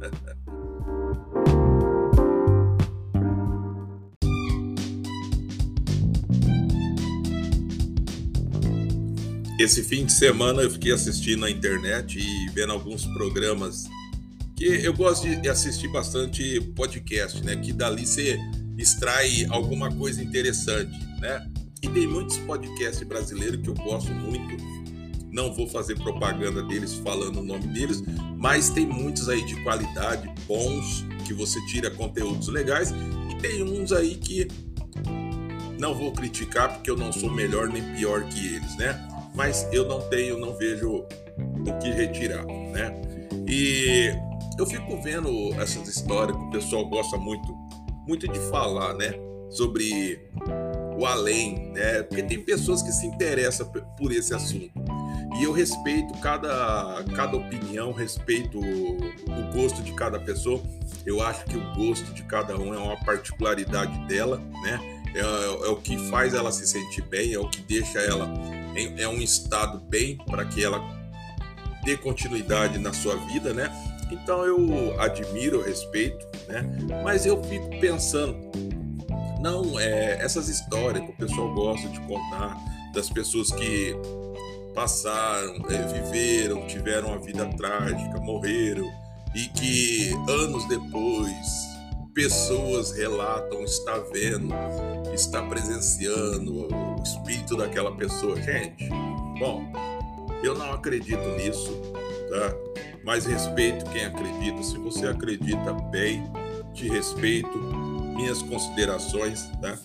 Esse 9.60 9.82
fim 9.82 10.04
de 10.04 10.12
semana 10.12 10.62
eu 10.62 10.70
fiquei 10.70 10.92
assistindo 10.92 11.40
na 11.40 11.50
internet 11.50 12.18
e 12.18 12.50
vendo 12.50 12.72
alguns 12.72 13.06
programas 13.06 13.84
que 14.54 14.66
eu 14.66 14.92
gosto 14.94 15.26
de 15.26 15.48
assistir 15.48 15.88
bastante 15.88 16.60
podcast, 16.74 17.42
né? 17.42 17.56
Que 17.56 17.72
dali 17.72 18.06
você 18.06 18.38
extrai 18.78 19.46
alguma 19.50 19.90
coisa 19.90 20.22
interessante, 20.22 20.98
né? 21.20 21.46
E 21.86 21.90
tem 21.90 22.06
muitos 22.06 22.36
podcasts 22.38 23.06
brasileiros 23.06 23.60
que 23.62 23.68
eu 23.68 23.74
gosto 23.74 24.10
muito. 24.12 24.56
Não 25.30 25.54
vou 25.54 25.68
fazer 25.68 25.94
propaganda 25.96 26.62
deles 26.62 26.94
falando 26.94 27.40
o 27.40 27.44
nome 27.44 27.66
deles, 27.68 28.02
mas 28.36 28.70
tem 28.70 28.86
muitos 28.86 29.28
aí 29.28 29.44
de 29.44 29.62
qualidade, 29.62 30.28
bons, 30.46 31.04
que 31.24 31.32
você 31.32 31.64
tira 31.66 31.90
conteúdos 31.90 32.48
legais, 32.48 32.92
e 33.30 33.34
tem 33.36 33.62
uns 33.62 33.92
aí 33.92 34.16
que 34.16 34.48
não 35.78 35.94
vou 35.94 36.12
criticar 36.12 36.72
porque 36.72 36.90
eu 36.90 36.96
não 36.96 37.12
sou 37.12 37.30
melhor 37.30 37.68
nem 37.68 37.82
pior 37.94 38.24
que 38.28 38.54
eles, 38.54 38.76
né? 38.76 39.06
mas 39.36 39.68
eu 39.70 39.86
não 39.86 40.00
tenho, 40.08 40.38
não 40.38 40.56
vejo 40.56 41.04
o 41.36 41.78
que 41.78 41.90
retirar, 41.90 42.44
né? 42.46 42.90
E 43.46 44.10
eu 44.58 44.66
fico 44.66 45.00
vendo 45.02 45.30
essas 45.60 45.86
histórias 45.86 46.34
que 46.36 46.42
o 46.42 46.50
pessoal 46.50 46.88
gosta 46.88 47.18
muito, 47.18 47.54
muito 48.08 48.26
de 48.26 48.40
falar, 48.50 48.94
né? 48.94 49.12
Sobre 49.50 50.18
o 50.96 51.06
além, 51.06 51.72
né? 51.72 52.02
Porque 52.02 52.22
tem 52.22 52.42
pessoas 52.42 52.82
que 52.82 52.92
se 52.92 53.06
interessam 53.06 53.70
por 53.96 54.12
esse 54.12 54.34
assunto. 54.34 54.72
E 55.38 55.44
eu 55.44 55.52
respeito 55.52 56.14
cada, 56.20 57.04
cada 57.14 57.36
opinião, 57.36 57.92
respeito 57.92 58.58
o 58.58 59.52
gosto 59.52 59.82
de 59.82 59.92
cada 59.92 60.18
pessoa. 60.18 60.62
Eu 61.04 61.22
acho 61.22 61.44
que 61.44 61.56
o 61.56 61.74
gosto 61.74 62.12
de 62.14 62.22
cada 62.22 62.56
um 62.58 62.74
é 62.74 62.78
uma 62.78 62.96
particularidade 63.04 64.06
dela, 64.06 64.40
né? 64.62 64.80
É, 65.14 65.20
é 65.20 65.68
o 65.68 65.76
que 65.76 65.96
faz 66.10 66.34
ela 66.34 66.50
se 66.50 66.66
sentir 66.66 67.02
bem, 67.02 67.32
é 67.32 67.38
o 67.38 67.48
que 67.48 67.60
deixa 67.62 68.00
ela 68.00 68.28
é 68.98 69.08
um 69.08 69.20
estado 69.20 69.78
bem 69.78 70.18
para 70.26 70.44
que 70.44 70.62
ela 70.62 70.80
dê 71.84 71.96
continuidade 71.96 72.78
na 72.78 72.92
sua 72.92 73.16
vida, 73.16 73.54
né? 73.54 73.70
Então 74.10 74.44
eu 74.44 75.00
admiro, 75.00 75.62
respeito, 75.62 76.26
né? 76.46 76.62
Mas 77.02 77.24
eu 77.24 77.42
fico 77.44 77.68
pensando, 77.80 78.36
não, 79.46 79.78
é, 79.78 80.18
essas 80.20 80.48
histórias 80.48 81.04
que 81.04 81.10
o 81.12 81.16
pessoal 81.16 81.54
gosta 81.54 81.88
de 81.88 82.00
contar 82.00 82.58
das 82.92 83.08
pessoas 83.08 83.52
que 83.52 83.96
passaram, 84.74 85.54
é, 85.70 86.00
viveram, 86.00 86.66
tiveram 86.66 87.08
uma 87.10 87.20
vida 87.20 87.46
trágica, 87.56 88.18
morreram 88.18 88.84
e 89.36 89.46
que 89.48 90.12
anos 90.28 90.66
depois 90.66 91.36
pessoas 92.12 92.90
relatam 92.96 93.62
estar 93.62 93.98
vendo, 94.12 94.52
estar 95.14 95.42
presenciando 95.48 96.66
o 96.66 97.02
espírito 97.04 97.56
daquela 97.56 97.94
pessoa. 97.94 98.34
Gente, 98.42 98.88
bom, 99.38 99.62
eu 100.42 100.56
não 100.56 100.72
acredito 100.72 101.24
nisso, 101.36 101.70
tá? 102.30 102.52
Mas 103.04 103.26
respeito 103.26 103.84
quem 103.90 104.06
acredita. 104.06 104.60
Se 104.64 104.76
você 104.78 105.06
acredita 105.06 105.72
bem, 105.92 106.24
te 106.74 106.88
respeito, 106.88 107.85
minhas 108.16 108.42
considerações, 108.42 109.48
tá? 109.60 109.78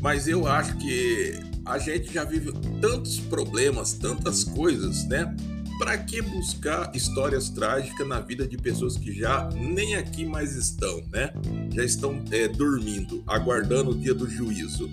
Mas 0.00 0.26
eu 0.26 0.46
acho 0.46 0.76
que 0.78 1.38
a 1.64 1.78
gente 1.78 2.12
já 2.12 2.24
vive 2.24 2.52
tantos 2.80 3.20
problemas, 3.20 3.92
tantas 3.92 4.42
coisas, 4.42 5.06
né? 5.06 5.34
Para 5.78 5.96
que 5.98 6.20
buscar 6.22 6.90
histórias 6.94 7.50
trágicas 7.50 8.06
na 8.08 8.18
vida 8.18 8.46
de 8.46 8.56
pessoas 8.56 8.96
que 8.96 9.12
já 9.12 9.48
nem 9.50 9.94
aqui 9.94 10.24
mais 10.24 10.56
estão, 10.56 11.02
né? 11.12 11.32
Já 11.72 11.84
estão 11.84 12.24
é, 12.30 12.48
dormindo, 12.48 13.22
aguardando 13.26 13.90
o 13.90 13.94
dia 13.94 14.14
do 14.14 14.28
juízo. 14.28 14.90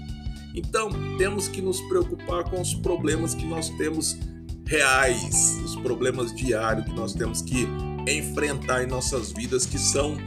Então, 0.53 0.89
temos 1.17 1.47
que 1.47 1.61
nos 1.61 1.81
preocupar 1.81 2.43
com 2.49 2.61
os 2.61 2.73
problemas 2.73 3.33
que 3.33 3.45
nós 3.45 3.69
temos 3.71 4.17
reais, 4.65 5.59
os 5.63 5.75
problemas 5.77 6.33
diários 6.33 6.85
que 6.85 6.93
nós 6.93 7.13
temos 7.13 7.41
que 7.41 7.67
enfrentar 8.07 8.83
em 8.83 8.87
nossas 8.87 9.31
vidas 9.31 9.65
que 9.65 9.77
são 9.77 10.17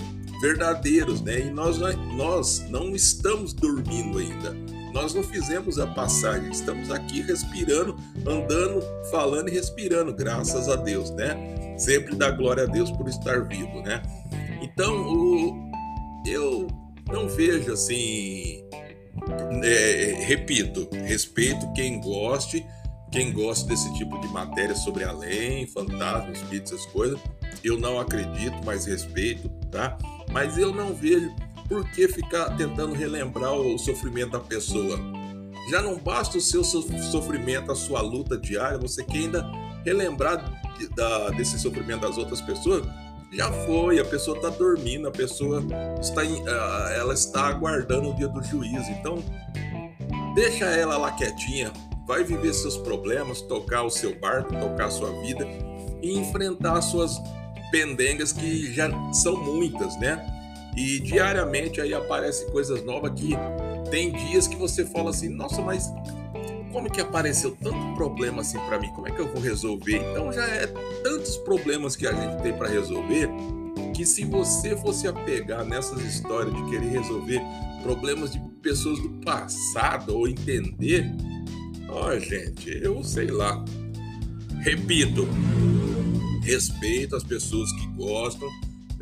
verdadeiros, 0.41 1.21
né? 1.21 1.41
E 1.41 1.51
nós, 1.51 1.79
nós 2.17 2.65
não 2.69 2.95
estamos 2.95 3.53
dormindo 3.53 4.19
ainda. 4.19 4.55
Nós 4.93 5.15
não 5.15 5.23
fizemos 5.23 5.79
a 5.79 5.87
passagem, 5.87 6.51
estamos 6.51 6.91
aqui 6.91 7.21
respirando, 7.21 7.97
andando, 8.27 8.83
falando 9.11 9.49
e 9.49 9.53
respirando, 9.53 10.15
graças 10.15 10.69
a 10.69 10.77
Deus, 10.77 11.11
né? 11.11 11.37
Sempre 11.77 12.17
dá 12.17 12.31
glória 12.31 12.65
a 12.65 12.67
Deus 12.67 12.91
por 12.91 13.09
estar 13.09 13.47
vivo, 13.47 13.83
né? 13.83 14.03
Então, 14.63 15.13
o, 15.13 15.71
eu 16.27 16.67
não 17.13 17.29
vejo 17.29 17.73
assim. 17.73 18.65
É, 19.63 20.25
repito, 20.27 20.89
respeito 20.93 21.71
quem 21.73 22.01
goste, 22.01 22.65
quem 23.11 23.33
gosta 23.33 23.69
desse 23.69 23.93
tipo 23.95 24.19
de 24.21 24.29
matéria 24.29 24.75
sobre 24.75 25.05
além, 25.05 25.67
fantasma, 25.67 26.31
espíritos, 26.31 26.73
essas 26.73 26.87
coisas. 26.87 27.19
Eu 27.63 27.79
não 27.79 27.99
acredito, 27.99 28.57
mas 28.65 28.87
respeito, 28.87 29.49
tá? 29.71 29.99
Mas 30.33 30.59
eu 30.59 30.75
não 30.75 30.95
vejo 30.95 31.35
por 31.69 31.85
que 31.91 32.09
ficar 32.09 32.57
tentando 32.57 32.95
relembrar 32.95 33.53
o 33.53 33.79
sofrimento 33.79 34.33
da 34.33 34.41
pessoa? 34.41 34.99
Já 35.71 35.83
não 35.83 35.99
basta 35.99 36.39
o 36.39 36.41
seu 36.41 36.65
sofrimento, 36.65 37.71
a 37.71 37.75
sua 37.75 38.01
luta 38.01 38.39
diária, 38.39 38.79
você 38.79 39.05
quer 39.05 39.19
ainda 39.19 39.45
relembrar 39.85 40.43
de, 40.79 40.89
da, 40.89 41.29
desse 41.31 41.59
sofrimento 41.59 42.01
das 42.01 42.17
outras 42.17 42.41
pessoas? 42.41 42.87
Já 43.31 43.53
foi, 43.67 43.99
a 43.99 44.05
pessoa 44.05 44.39
está 44.39 44.49
dormindo, 44.49 45.07
a 45.07 45.11
pessoa 45.11 45.63
está, 46.01 46.25
em, 46.25 46.43
ela 46.97 47.13
está 47.13 47.49
aguardando 47.49 48.11
o 48.11 48.15
dia 48.15 48.29
do 48.29 48.43
juízo. 48.43 48.91
Então, 48.93 49.23
deixa 50.35 50.65
ela 50.65 50.97
lá 50.97 51.13
quietinha, 51.13 51.71
vai 52.07 52.25
viver 52.25 52.55
seus 52.55 52.79
problemas, 52.79 53.43
tocar 53.43 53.83
o 53.83 53.91
seu 53.91 54.19
barco, 54.19 54.57
tocar 54.57 54.87
a 54.87 54.91
sua 54.91 55.11
vida 55.21 55.47
e 56.01 56.19
enfrentar 56.19 56.81
suas 56.81 57.21
pendengas 57.71 58.33
que 58.33 58.73
já 58.73 58.91
são 59.13 59.37
muitas, 59.37 59.99
né? 59.99 60.25
E 60.77 61.01
diariamente 61.01 61.81
aí 61.81 61.93
aparecem 61.93 62.49
coisas 62.51 62.85
novas 62.85 63.13
que 63.19 63.31
tem 63.91 64.13
dias 64.13 64.47
que 64.47 64.57
você 64.57 64.85
fala 64.87 65.11
assim, 65.11 65.29
nossa, 65.29 65.61
mas 65.61 65.91
como 66.73 66.91
que 66.91 67.01
apareceu 67.01 67.57
tanto 67.63 67.95
problema 67.95 68.43
assim 68.43 68.59
para 68.61 68.79
mim? 68.79 68.89
Como 68.93 69.09
é 69.09 69.11
que 69.11 69.21
eu 69.21 69.29
vou 69.29 69.43
resolver? 69.43 69.97
Então 69.97 70.33
já 70.33 70.47
é 70.47 70.67
tantos 71.03 71.37
problemas 71.39 71.97
que 71.97 72.07
a 72.07 72.13
gente 72.13 72.43
tem 72.43 72.53
para 72.53 72.69
resolver 72.69 73.29
que 73.95 74.07
se 74.07 74.25
você 74.25 74.77
fosse 74.77 75.09
apegar 75.09 75.65
nessas 75.65 76.01
histórias 76.03 76.55
de 76.55 76.71
querer 76.71 76.91
resolver 76.91 77.41
problemas 77.83 78.33
de 78.33 78.41
pessoas 78.63 79.01
do 79.01 79.09
passado 79.25 80.17
ou 80.17 80.29
entender, 80.29 81.11
ó, 81.89 82.09
oh, 82.09 82.21
gente, 82.21 82.71
eu 82.83 83.03
sei 83.03 83.27
lá. 83.27 83.65
Repito, 84.61 85.27
respeito 86.49 87.15
as 87.15 87.23
pessoas 87.23 87.71
que 87.73 87.87
gostam, 87.89 88.49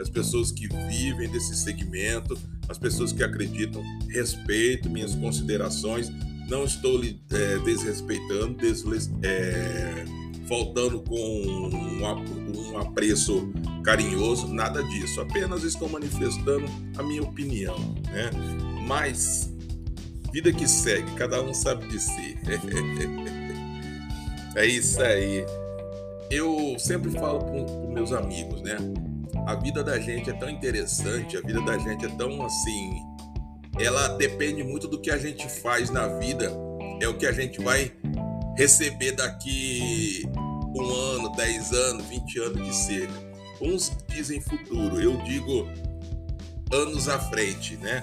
as 0.00 0.08
pessoas 0.08 0.50
que 0.50 0.66
vivem 0.88 1.30
desse 1.30 1.54
segmento, 1.56 2.36
as 2.68 2.76
pessoas 2.76 3.12
que 3.12 3.22
acreditam. 3.22 3.82
Respeito 4.08 4.90
minhas 4.90 5.14
considerações, 5.14 6.10
não 6.48 6.64
estou 6.64 6.98
lhe 6.98 7.20
é, 7.30 7.58
desrespeitando, 7.58 8.54
desles, 8.54 9.08
é, 9.22 10.04
faltando 10.48 11.00
com 11.00 11.16
um, 11.16 12.72
um 12.72 12.78
apreço 12.78 13.52
carinhoso, 13.84 14.48
nada 14.48 14.82
disso. 14.82 15.20
Apenas 15.20 15.62
estou 15.62 15.88
manifestando 15.88 16.66
a 16.98 17.02
minha 17.02 17.22
opinião, 17.22 17.78
né? 18.10 18.30
Mas 18.86 19.52
vida 20.32 20.52
que 20.52 20.68
segue, 20.68 21.10
cada 21.12 21.40
um 21.40 21.54
sabe 21.54 21.86
de 21.88 22.00
si. 22.00 22.36
é 24.56 24.66
isso 24.66 25.00
aí. 25.00 25.44
Eu 26.30 26.78
sempre 26.78 27.10
falo 27.10 27.40
com 27.40 27.92
meus 27.92 28.12
amigos, 28.12 28.60
né? 28.62 28.76
a 29.46 29.54
vida 29.54 29.82
da 29.82 29.98
gente 29.98 30.28
é 30.28 30.32
tão 30.32 30.50
interessante, 30.50 31.36
a 31.36 31.40
vida 31.40 31.60
da 31.60 31.78
gente 31.78 32.04
é 32.04 32.08
tão 32.08 32.44
assim. 32.44 33.00
Ela 33.78 34.08
depende 34.08 34.64
muito 34.64 34.88
do 34.88 35.00
que 35.00 35.10
a 35.10 35.16
gente 35.16 35.48
faz 35.48 35.88
na 35.88 36.18
vida, 36.18 36.52
é 37.00 37.06
o 37.06 37.16
que 37.16 37.26
a 37.26 37.32
gente 37.32 37.60
vai 37.60 37.92
receber 38.56 39.12
daqui 39.12 40.24
um 40.74 40.90
ano, 40.90 41.32
dez 41.36 41.72
anos, 41.72 42.06
vinte 42.06 42.40
anos 42.40 42.66
de 42.66 42.74
ser. 42.74 43.08
Uns 43.60 43.96
dizem 44.08 44.40
futuro, 44.40 45.00
eu 45.00 45.16
digo 45.18 45.68
anos 46.72 47.08
à 47.08 47.18
frente, 47.18 47.76
né? 47.76 48.02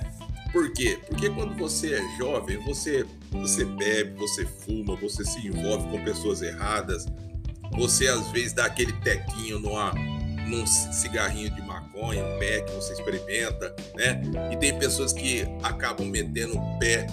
Por 0.54 0.72
quê? 0.72 0.98
Porque 1.08 1.30
quando 1.30 1.58
você 1.58 1.96
é 1.96 2.18
jovem, 2.18 2.58
você, 2.64 3.06
você 3.32 3.66
bebe, 3.66 4.18
você 4.18 4.46
fuma, 4.46 4.96
você 4.96 5.26
se 5.26 5.46
envolve 5.46 5.90
com 5.90 6.04
pessoas 6.06 6.42
erradas, 6.42 7.06
você 7.78 8.08
às 8.08 8.28
vezes 8.32 8.54
dá 8.54 8.66
aquele 8.66 8.94
tequinho 9.02 9.60
numa, 9.60 9.92
num 10.48 10.66
cigarrinho 10.66 11.50
de 11.50 11.62
maconha, 11.62 12.24
um 12.24 12.40
pé 12.40 12.62
que 12.62 12.72
você 12.74 12.94
experimenta, 12.94 13.76
né? 13.96 14.22
E 14.52 14.58
tem 14.58 14.78
pessoas 14.78 15.14
que 15.14 15.46
acabam 15.62 16.08
metendo 16.08 16.58
o 16.58 16.80
pé, 16.80 17.08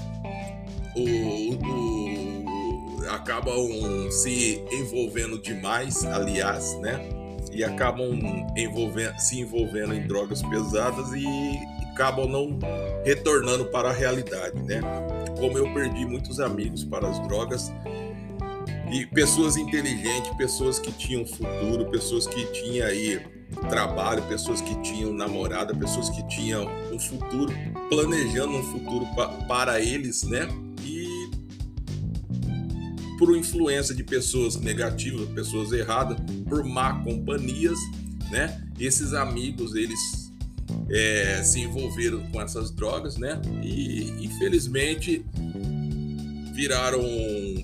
o, 0.97 1.55
o 1.55 3.11
acabam 3.11 4.11
se 4.11 4.63
envolvendo 4.71 5.41
demais, 5.41 6.05
aliás, 6.05 6.79
né? 6.81 7.01
E 7.53 7.65
acabam 7.65 8.13
envolvendo, 8.57 9.19
se 9.19 9.41
envolvendo 9.41 9.95
em 9.95 10.07
drogas 10.07 10.43
pesadas 10.43 11.13
e 11.13 11.59
acabam 11.93 12.29
não 12.29 12.59
retornando 13.05 13.65
para 13.67 13.91
a 13.91 13.93
realidade, 13.93 14.59
né? 14.63 14.81
Como 15.39 15.59
eu 15.59 15.73
perdi 15.75 16.05
muitos 16.05 16.39
amigos 16.39 16.85
para 16.85 17.09
as 17.09 17.19
drogas 17.27 17.73
e 18.93 19.07
pessoas 19.07 19.57
inteligentes, 19.57 20.35
pessoas 20.37 20.79
que 20.79 20.91
tinham 20.93 21.25
futuro, 21.25 21.91
pessoas 21.91 22.27
que 22.27 22.45
tinham 22.53 22.87
aí 22.87 23.21
trabalho, 23.69 24.23
pessoas 24.23 24.61
que 24.61 24.75
tinham 24.83 25.13
namorada, 25.13 25.75
pessoas 25.75 26.09
que 26.11 26.27
tinham 26.29 26.67
um 26.93 26.99
futuro, 26.99 27.53
planejando 27.89 28.53
um 28.53 28.63
futuro 28.63 29.07
pa 29.15 29.29
para 29.47 29.81
eles, 29.81 30.23
né? 30.25 30.49
E 30.85 31.31
por 33.19 33.37
influência 33.37 33.95
de 33.95 34.03
pessoas 34.03 34.57
negativas, 34.57 35.29
pessoas 35.29 35.73
erradas, 35.73 36.19
por 36.49 36.65
má 36.65 37.03
companhias, 37.03 37.79
né? 38.31 38.63
Esses 38.79 39.13
amigos, 39.13 39.75
eles 39.75 40.31
é, 40.89 41.43
se 41.43 41.61
envolveram 41.61 42.21
com 42.31 42.41
essas 42.41 42.71
drogas, 42.71 43.17
né? 43.17 43.41
E 43.63 44.25
infelizmente 44.25 45.25
viraram, 46.61 47.03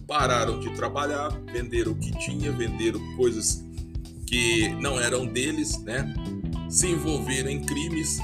pararam 0.06 0.58
de 0.58 0.70
trabalhar, 0.70 1.28
venderam 1.52 1.92
o 1.92 1.96
que 1.96 2.10
tinha, 2.18 2.50
venderam 2.50 2.98
coisas 3.14 3.62
que 4.26 4.70
não 4.80 4.98
eram 4.98 5.26
deles, 5.26 5.78
né? 5.82 6.14
Se 6.70 6.86
envolveram 6.86 7.50
em 7.50 7.60
crimes, 7.62 8.18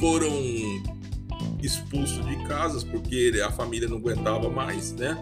foram 0.00 0.28
expulsos 1.62 2.26
de 2.26 2.34
casas 2.48 2.82
porque 2.82 3.40
a 3.46 3.52
família 3.52 3.88
não 3.88 3.98
aguentava 3.98 4.50
mais, 4.50 4.90
né? 4.90 5.16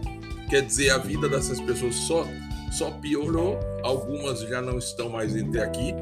Quer 0.49 0.62
dizer, 0.62 0.90
a 0.93 0.99
vida 0.99 1.28
dessas 1.28 1.61
pessoas 1.61 1.95
só 1.95 2.26
só 2.73 2.90
piorou. 2.90 3.61
Algumas 3.83 4.40
já 4.40 4.62
não 4.62 4.78
estão 4.78 5.11
mais 5.11 5.37
entre 5.37 5.61
aqui, 5.61 5.93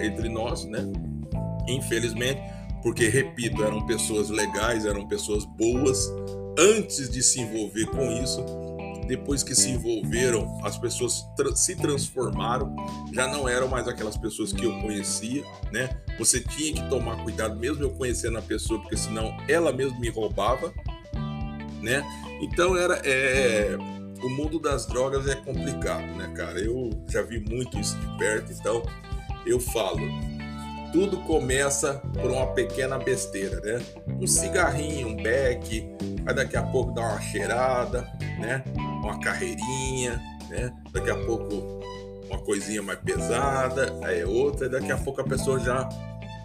entre 0.00 0.28
nós, 0.28 0.64
né? 0.64 0.86
Infelizmente, 1.66 2.40
porque 2.84 3.08
repito, 3.08 3.64
eram 3.64 3.84
pessoas 3.84 4.30
legais, 4.30 4.86
eram 4.86 5.08
pessoas 5.08 5.44
boas 5.44 6.08
antes 6.58 7.10
de 7.10 7.22
se 7.22 7.40
envolver 7.40 7.86
com 7.86 8.10
isso 8.22 8.44
depois 9.06 9.42
que 9.42 9.54
se 9.54 9.70
envolveram, 9.70 10.58
as 10.64 10.76
pessoas 10.76 11.24
tra 11.36 11.54
se 11.54 11.76
transformaram, 11.76 12.74
já 13.12 13.26
não 13.28 13.48
eram 13.48 13.68
mais 13.68 13.86
aquelas 13.86 14.16
pessoas 14.16 14.52
que 14.52 14.64
eu 14.64 14.80
conhecia, 14.80 15.44
né? 15.72 15.90
Você 16.18 16.40
tinha 16.40 16.74
que 16.74 16.88
tomar 16.88 17.22
cuidado, 17.22 17.56
mesmo 17.56 17.82
eu 17.82 17.90
conhecendo 17.90 18.38
a 18.38 18.42
pessoa, 18.42 18.80
porque 18.80 18.96
senão 18.96 19.36
ela 19.48 19.72
mesma 19.72 19.98
me 19.98 20.08
roubava, 20.08 20.72
né? 21.80 22.02
Então 22.40 22.76
era 22.76 23.00
é, 23.04 23.76
o 24.22 24.28
mundo 24.28 24.58
das 24.58 24.86
drogas 24.86 25.26
é 25.28 25.36
complicado, 25.36 26.06
né, 26.16 26.32
cara? 26.34 26.58
Eu 26.58 26.90
já 27.08 27.22
vi 27.22 27.38
muito 27.38 27.78
isso 27.78 27.96
de 27.98 28.18
perto, 28.18 28.52
então 28.52 28.82
eu 29.46 29.60
falo, 29.60 30.00
tudo 30.96 31.18
começa 31.18 32.00
por 32.22 32.30
uma 32.30 32.46
pequena 32.54 32.98
besteira, 32.98 33.60
né? 33.60 33.84
Um 34.18 34.26
cigarrinho, 34.26 35.08
um 35.08 35.16
beck, 35.16 35.86
aí 36.24 36.34
daqui 36.34 36.56
a 36.56 36.62
pouco 36.62 36.92
dá 36.92 37.02
uma 37.02 37.20
cheirada, 37.20 38.00
né? 38.40 38.64
Uma 38.74 39.20
carreirinha, 39.20 40.18
né? 40.48 40.72
Daqui 40.94 41.10
a 41.10 41.16
pouco 41.26 41.82
uma 42.30 42.38
coisinha 42.38 42.82
mais 42.82 42.98
pesada, 43.00 43.94
aí 44.02 44.20
é 44.20 44.26
outra, 44.26 44.68
e 44.68 44.70
daqui 44.70 44.90
a 44.90 44.96
pouco 44.96 45.20
a 45.20 45.24
pessoa 45.24 45.60
já 45.60 45.86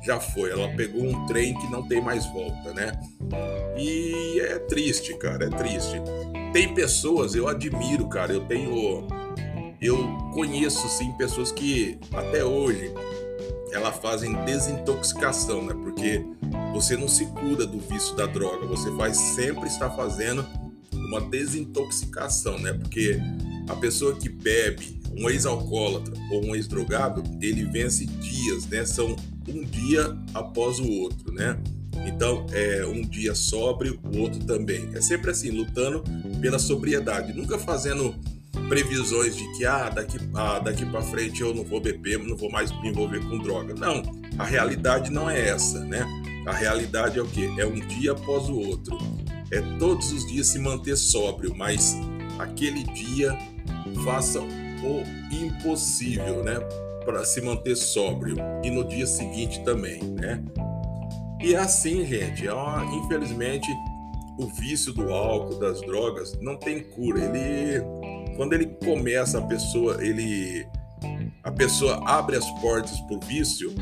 já 0.04 0.20
foi, 0.20 0.52
ela 0.52 0.68
pegou 0.76 1.02
um 1.02 1.26
trem 1.28 1.54
que 1.54 1.72
não 1.72 1.88
tem 1.88 2.02
mais 2.02 2.26
volta, 2.26 2.74
né? 2.74 2.92
E 3.78 4.38
é 4.42 4.60
triste, 4.60 5.14
cara, 5.18 5.46
é 5.46 5.50
triste. 5.50 6.02
Tem 6.52 6.74
pessoas, 6.74 7.36
eu 7.36 7.48
admiro, 7.48 8.06
cara, 8.10 8.34
eu 8.34 8.42
tenho 8.42 9.08
eu 9.82 9.98
conheço 10.34 10.88
sim 10.90 11.12
pessoas 11.14 11.52
que 11.52 11.98
até 12.14 12.44
hoje 12.44 12.94
elas 13.72 13.96
fazem 13.98 14.34
desintoxicação, 14.46 15.66
né? 15.66 15.74
Porque 15.74 16.24
você 16.74 16.96
não 16.96 17.08
se 17.08 17.26
cura 17.28 17.66
do 17.66 17.80
vício 17.80 18.16
da 18.16 18.26
droga, 18.26 18.66
você 18.66 18.90
vai 18.90 19.14
sempre 19.14 19.68
estar 19.68 19.90
fazendo 19.92 20.46
uma 20.94 21.22
desintoxicação, 21.22 22.58
né? 22.60 22.74
Porque 22.74 23.20
a 23.70 23.76
pessoa 23.76 24.16
que 24.16 24.30
bebe, 24.30 25.00
um 25.18 25.30
ex-alcoólatra 25.30 26.14
ou 26.32 26.46
um 26.46 26.56
ex-drogado, 26.56 27.24
ele 27.42 27.66
vence 27.66 28.06
dias, 28.06 28.66
né? 28.68 28.86
São 28.86 29.16
um 29.48 29.64
dia 29.64 30.18
após 30.34 30.80
o 30.80 30.90
outro, 30.90 31.32
né? 31.34 31.58
Então, 32.06 32.46
é 32.52 32.86
um 32.86 33.02
dia 33.02 33.36
sóbrio, 33.36 34.00
o 34.04 34.20
outro 34.20 34.44
também. 34.46 34.90
É 34.94 35.02
sempre 35.02 35.32
assim, 35.32 35.52
lutando 35.52 36.04
pela 36.40 36.58
sobriedade, 36.58 37.34
nunca 37.34 37.60
fazendo 37.60 38.16
previsões 38.72 39.36
de 39.36 39.46
que 39.52 39.66
ah, 39.66 39.90
daqui, 39.90 40.18
ah, 40.34 40.58
daqui 40.60 40.86
para 40.86 41.02
frente 41.02 41.42
eu 41.42 41.54
não 41.54 41.62
vou 41.62 41.82
beber, 41.82 42.18
não 42.20 42.38
vou 42.38 42.50
mais 42.50 42.72
me 42.80 42.88
envolver 42.88 43.20
com 43.20 43.38
droga. 43.38 43.74
Não, 43.74 44.02
a 44.38 44.46
realidade 44.46 45.12
não 45.12 45.30
é 45.30 45.50
essa, 45.50 45.82
né? 45.82 46.08
A 46.48 46.54
realidade 46.54 47.20
é 47.20 47.22
o 47.22 47.26
que? 47.26 47.60
É 47.60 47.66
um 47.66 47.76
dia 47.76 48.14
após 48.14 48.48
o 48.48 48.58
outro. 48.58 48.98
É 49.52 49.60
todos 49.78 50.14
os 50.14 50.26
dias 50.26 50.48
se 50.48 50.58
manter 50.58 50.96
sóbrio, 50.96 51.54
mas 51.54 51.98
aquele 52.40 52.86
dia 52.94 53.38
faça 54.06 54.40
o 54.40 55.04
impossível, 55.30 56.42
né? 56.42 56.58
Para 57.04 57.26
se 57.26 57.42
manter 57.42 57.76
sóbrio. 57.76 58.38
E 58.64 58.72
no 58.72 58.88
dia 58.88 59.06
seguinte 59.06 59.62
também, 59.66 60.02
né? 60.02 60.42
E 61.42 61.56
é 61.56 61.58
assim, 61.58 62.06
gente, 62.06 62.48
é 62.48 62.54
infelizmente, 62.94 63.68
o 64.40 64.48
vício 64.48 64.94
do 64.94 65.12
álcool, 65.12 65.60
das 65.60 65.82
drogas, 65.82 66.40
não 66.40 66.56
tem 66.56 66.82
cura. 66.82 67.20
Ele 67.20 67.84
quando 68.36 68.54
ele 68.54 68.68
começa 68.84 69.40
a 69.40 69.42
pessoa, 69.42 70.04
ele 70.04 70.66
a 71.44 71.52
pessoa 71.52 72.02
abre 72.06 72.36
as 72.36 72.50
portas 72.62 73.00
para 73.02 73.16
o 73.16 73.20
vício 73.22 73.74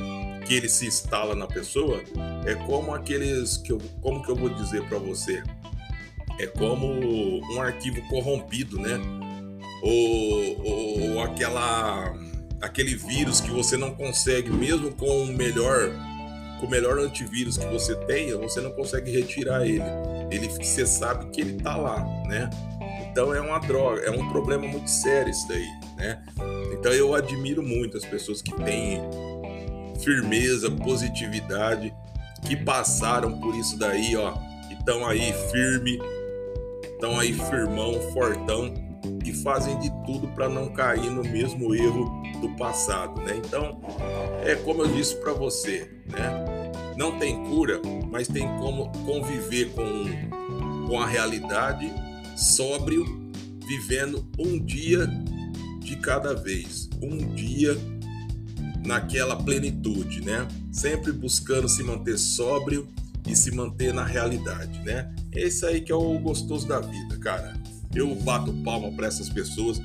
que 0.45 0.53
ele 0.53 0.69
se 0.69 0.87
instala 0.87 1.35
na 1.35 1.45
pessoa, 1.45 2.01
é 2.45 2.55
como 2.65 2.93
aqueles 2.93 3.57
que 3.57 3.71
eu, 3.71 3.77
como 4.01 4.23
que 4.23 4.31
eu 4.31 4.35
vou 4.35 4.49
dizer 4.49 4.83
para 4.87 4.97
você? 4.97 5.43
É 6.39 6.47
como 6.47 6.87
um 6.87 7.61
arquivo 7.61 8.01
corrompido, 8.07 8.79
né? 8.79 8.99
Ou, 9.83 10.65
ou, 10.65 11.01
ou 11.01 11.21
aquela 11.21 12.13
aquele 12.61 12.95
vírus 12.95 13.39
que 13.39 13.51
você 13.51 13.77
não 13.77 13.93
consegue, 13.95 14.49
mesmo 14.49 14.91
com 14.91 15.23
o 15.23 15.27
melhor 15.27 15.91
com 16.59 16.65
o 16.65 16.69
melhor 16.69 16.99
antivírus 16.99 17.57
que 17.57 17.65
você 17.67 17.95
tenha, 18.05 18.37
você 18.37 18.59
não 18.59 18.71
consegue 18.71 19.11
retirar 19.11 19.65
ele. 19.65 19.83
Ele 20.29 20.47
você 20.47 20.85
sabe 20.85 21.29
que 21.29 21.41
ele 21.41 21.53
tá 21.53 21.75
lá, 21.75 22.03
né? 22.27 22.49
Então 23.11 23.33
é 23.33 23.41
uma 23.41 23.59
droga, 23.59 24.01
é 24.01 24.11
um 24.11 24.29
problema 24.29 24.67
muito 24.67 24.89
sério 24.89 25.31
isso 25.31 25.47
daí, 25.47 25.67
né? 25.97 26.21
Então 26.71 26.91
eu 26.91 27.13
admiro 27.13 27.61
muito 27.63 27.97
as 27.97 28.05
pessoas 28.05 28.41
que 28.41 28.53
têm 28.63 29.01
firmeza, 29.99 30.71
positividade, 30.71 31.93
que 32.45 32.55
passaram 32.55 33.39
por 33.39 33.55
isso 33.55 33.77
daí, 33.77 34.15
ó, 34.15 34.33
e 34.69 34.73
estão 34.73 35.05
aí 35.05 35.33
firme, 35.51 35.99
estão 36.83 37.19
aí 37.19 37.33
firmão, 37.33 37.99
fortão 38.13 38.73
e 39.25 39.33
fazem 39.33 39.77
de 39.79 39.89
tudo 40.05 40.27
para 40.29 40.47
não 40.47 40.69
cair 40.69 41.09
no 41.09 41.23
mesmo 41.23 41.75
erro 41.75 42.21
do 42.41 42.49
passado, 42.55 43.21
né? 43.21 43.33
Então, 43.37 43.81
é 44.45 44.55
como 44.55 44.83
eu 44.83 44.87
disse 44.87 45.15
para 45.17 45.33
você, 45.33 45.89
né? 46.07 46.45
Não 46.95 47.17
tem 47.17 47.43
cura, 47.45 47.81
mas 48.09 48.27
tem 48.27 48.47
como 48.59 48.91
conviver 49.05 49.71
com, 49.71 50.87
com 50.87 50.99
a 50.99 51.05
realidade 51.05 51.91
sóbrio, 52.39 53.05
vivendo 53.67 54.25
um 54.39 54.57
dia 54.57 55.07
de 55.79 55.97
cada 55.97 56.33
vez, 56.33 56.89
um 57.01 57.17
dia 57.35 57.77
naquela 58.85 59.35
plenitude, 59.35 60.21
né? 60.21 60.47
Sempre 60.71 61.11
buscando 61.11 61.67
se 61.67 61.83
manter 61.83 62.17
sóbrio 62.17 62.87
e 63.27 63.35
se 63.35 63.51
manter 63.51 63.93
na 63.93 64.05
realidade, 64.05 64.79
né? 64.79 65.13
Esse 65.33 65.65
aí 65.65 65.81
que 65.81 65.91
é 65.91 65.95
o 65.95 66.17
gostoso 66.19 66.67
da 66.67 66.79
vida, 66.79 67.17
cara. 67.17 67.53
Eu 67.93 68.15
bato 68.15 68.53
palma 68.63 68.91
para 68.91 69.07
essas 69.07 69.29
pessoas 69.29 69.81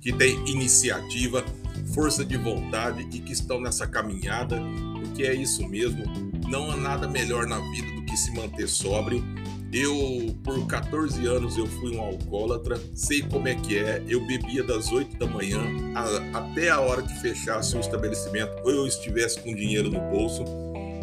que 0.00 0.12
têm 0.12 0.36
iniciativa, 0.48 1.44
força 1.92 2.24
de 2.24 2.36
vontade 2.36 3.06
e 3.12 3.20
que 3.20 3.32
estão 3.32 3.60
nessa 3.60 3.86
caminhada, 3.86 4.58
porque 4.94 5.24
é 5.24 5.34
isso 5.34 5.68
mesmo. 5.68 6.04
Não 6.48 6.70
há 6.70 6.76
nada 6.76 7.06
melhor 7.06 7.46
na 7.46 7.58
vida 7.72 7.92
do 7.94 8.04
que 8.04 8.16
se 8.16 8.32
manter 8.32 8.68
sóbrio 8.68 9.22
eu, 9.72 10.34
por 10.42 10.66
14 10.66 11.26
anos, 11.26 11.56
eu 11.58 11.66
fui 11.66 11.96
um 11.96 12.00
alcoólatra, 12.00 12.80
sei 12.94 13.22
como 13.22 13.48
é 13.48 13.54
que 13.54 13.78
é. 13.78 14.02
Eu 14.08 14.26
bebia 14.26 14.62
das 14.64 14.90
8 14.90 15.18
da 15.18 15.26
manhã 15.26 15.60
a, 15.94 16.38
até 16.38 16.70
a 16.70 16.80
hora 16.80 17.02
que 17.02 17.14
fechasse 17.20 17.76
o 17.76 17.80
estabelecimento, 17.80 18.50
ou 18.64 18.70
eu 18.70 18.86
estivesse 18.86 19.40
com 19.40 19.54
dinheiro 19.54 19.90
no 19.90 20.00
bolso. 20.10 20.44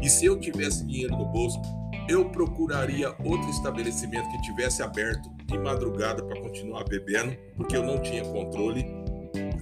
E 0.01 0.09
se 0.09 0.25
eu 0.25 0.39
tivesse 0.39 0.85
dinheiro 0.85 1.15
no 1.15 1.25
bolso, 1.25 1.59
eu 2.07 2.29
procuraria 2.29 3.09
outro 3.23 3.49
estabelecimento 3.49 4.29
que 4.29 4.41
tivesse 4.41 4.81
aberto 4.81 5.29
de 5.45 5.57
madrugada 5.57 6.23
para 6.23 6.39
continuar 6.41 6.83
bebendo, 6.85 7.35
porque 7.55 7.75
eu 7.75 7.83
não 7.83 7.99
tinha 7.99 8.23
controle 8.23 8.85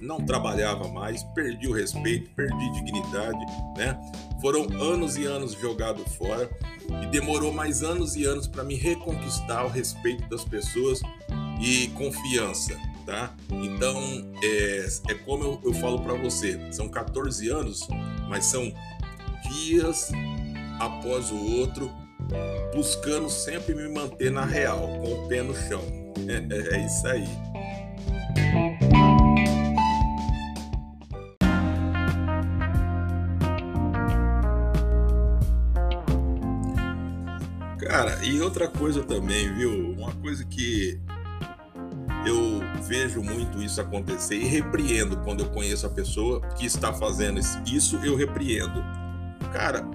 não 0.00 0.18
trabalhava 0.18 0.88
mais, 0.88 1.22
perdi 1.34 1.68
o 1.68 1.72
respeito, 1.72 2.30
perdi 2.30 2.72
dignidade, 2.72 3.44
né? 3.76 3.98
Foram 4.40 4.66
anos 4.80 5.16
e 5.16 5.24
anos 5.24 5.52
jogado 5.52 6.04
fora 6.10 6.50
e 7.02 7.06
demorou 7.06 7.52
mais 7.52 7.82
anos 7.82 8.14
e 8.16 8.24
anos 8.24 8.46
para 8.46 8.62
me 8.62 8.74
reconquistar 8.74 9.64
o 9.64 9.68
respeito 9.68 10.28
das 10.28 10.44
pessoas 10.44 11.00
e 11.60 11.88
confiança. 11.88 12.76
tá? 13.06 13.34
Então, 13.50 13.98
é, 14.42 14.86
é 15.10 15.14
como 15.14 15.44
eu, 15.44 15.60
eu 15.64 15.74
falo 15.74 16.00
para 16.00 16.14
você, 16.14 16.58
são 16.72 16.88
14 16.88 17.48
anos, 17.48 17.88
mas 18.28 18.46
são 18.46 18.72
dias 19.48 20.10
após 20.78 21.30
o 21.30 21.58
outro, 21.58 21.90
buscando 22.74 23.28
sempre 23.28 23.74
me 23.74 23.88
manter 23.88 24.30
na 24.30 24.44
real, 24.44 24.88
com 25.00 25.24
o 25.24 25.28
pé 25.28 25.42
no 25.42 25.54
chão. 25.54 25.82
É, 26.26 26.76
é 26.76 26.86
isso 26.86 27.06
aí. 27.08 27.28
Cara, 37.94 38.24
e 38.24 38.40
outra 38.40 38.66
coisa 38.66 39.04
também, 39.04 39.54
viu? 39.54 39.92
Uma 39.92 40.10
coisa 40.16 40.44
que 40.44 41.00
eu 42.26 42.60
vejo 42.82 43.22
muito 43.22 43.62
isso 43.62 43.80
acontecer 43.80 44.34
e 44.34 44.46
repreendo 44.46 45.18
quando 45.18 45.44
eu 45.44 45.50
conheço 45.50 45.86
a 45.86 45.88
pessoa 45.88 46.40
que 46.56 46.66
está 46.66 46.92
fazendo 46.92 47.38
isso, 47.64 47.96
eu 47.98 48.16
repreendo. 48.16 48.82
Cara, 49.52 49.88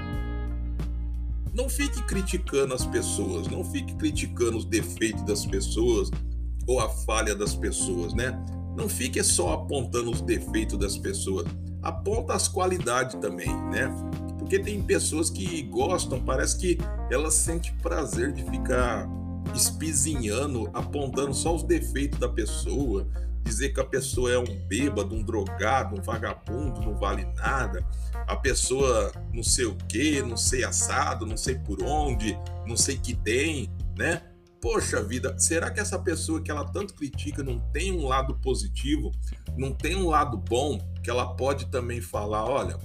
não 1.54 1.68
fique 1.68 2.02
criticando 2.04 2.74
as 2.74 2.86
pessoas, 2.86 3.50
não 3.50 3.66
fique 3.66 3.94
criticando 3.96 4.58
os 4.58 4.64
defeitos 4.64 5.24
das 5.24 5.46
pessoas 5.46 6.10
ou 6.66 6.80
a 6.80 6.88
falha 6.88 7.36
das 7.36 7.54
pessoas, 7.54 8.14
né? 8.14 8.32
Não 8.78 8.88
fique 8.88 9.22
só 9.22 9.56
apontando 9.56 10.10
os 10.10 10.22
defeitos 10.22 10.80
das 10.80 10.98
pessoas, 10.98 11.46
aponta 11.84 12.34
as 12.34 12.48
qualidades 12.48 13.20
também, 13.20 13.54
né? 13.70 13.94
Porque 14.50 14.64
tem 14.64 14.82
pessoas 14.82 15.30
que 15.30 15.62
gostam, 15.62 16.20
parece 16.20 16.58
que 16.58 16.80
elas 17.12 17.36
sentem 17.36 17.72
prazer 17.84 18.32
de 18.34 18.44
ficar 18.44 19.08
espizinhando, 19.54 20.72
apontando 20.74 21.36
só 21.36 21.54
os 21.54 21.62
defeitos 21.62 22.18
da 22.18 22.28
pessoa, 22.28 23.08
dizer 23.44 23.70
que 23.70 23.80
a 23.80 23.86
pessoa 23.86 24.32
é 24.32 24.40
um 24.40 24.68
bêbado, 24.68 25.14
um 25.14 25.22
drogado, 25.22 25.96
um 25.96 26.02
vagabundo, 26.02 26.82
não 26.82 26.98
vale 26.98 27.26
nada, 27.36 27.86
a 28.26 28.36
pessoa 28.36 29.12
não 29.32 29.44
sei 29.44 29.66
o 29.66 29.76
que, 29.88 30.20
não 30.24 30.36
sei 30.36 30.64
assado, 30.64 31.28
não 31.28 31.38
sei 31.38 31.54
por 31.54 31.84
onde, 31.84 32.36
não 32.66 32.76
sei 32.76 32.98
que 32.98 33.14
tem, 33.14 33.70
né? 33.96 34.24
Poxa 34.60 35.04
vida, 35.04 35.38
será 35.38 35.70
que 35.70 35.80
essa 35.80 36.00
pessoa 36.00 36.42
que 36.42 36.50
ela 36.50 36.66
tanto 36.66 36.96
critica 36.96 37.44
não 37.44 37.60
tem 37.72 37.92
um 37.92 38.08
lado 38.08 38.34
positivo, 38.40 39.12
não 39.56 39.72
tem 39.72 39.96
um 39.96 40.10
lado 40.10 40.38
bom 40.38 40.80
que 41.04 41.10
ela 41.12 41.36
pode 41.36 41.68
também 41.68 42.02
falar, 42.02 42.46
olha, 42.46 42.80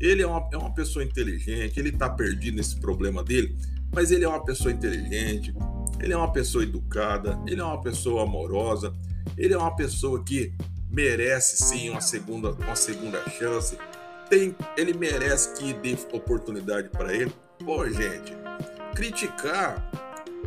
ele 0.00 0.22
é 0.22 0.26
uma, 0.26 0.48
é 0.52 0.56
uma 0.56 0.72
pessoa 0.72 1.04
inteligente, 1.04 1.78
ele 1.78 1.92
tá 1.92 2.08
perdido 2.08 2.56
nesse 2.56 2.76
problema 2.76 3.22
dele, 3.22 3.56
mas 3.92 4.10
ele 4.10 4.24
é 4.24 4.28
uma 4.28 4.44
pessoa 4.44 4.72
inteligente, 4.72 5.54
ele 6.00 6.12
é 6.12 6.16
uma 6.16 6.32
pessoa 6.32 6.64
educada, 6.64 7.38
ele 7.46 7.60
é 7.60 7.64
uma 7.64 7.80
pessoa 7.80 8.22
amorosa, 8.22 8.92
ele 9.36 9.54
é 9.54 9.58
uma 9.58 9.74
pessoa 9.74 10.22
que 10.22 10.52
merece 10.90 11.62
sim 11.62 11.90
uma 11.90 12.00
segunda, 12.00 12.52
uma 12.52 12.76
segunda 12.76 13.22
chance. 13.30 13.76
Tem, 14.28 14.54
ele 14.76 14.92
merece 14.92 15.54
que 15.54 15.72
dê 15.72 15.96
oportunidade 16.12 16.88
para 16.88 17.14
ele. 17.14 17.32
Pô, 17.64 17.88
gente, 17.88 18.34
criticar 18.94 19.90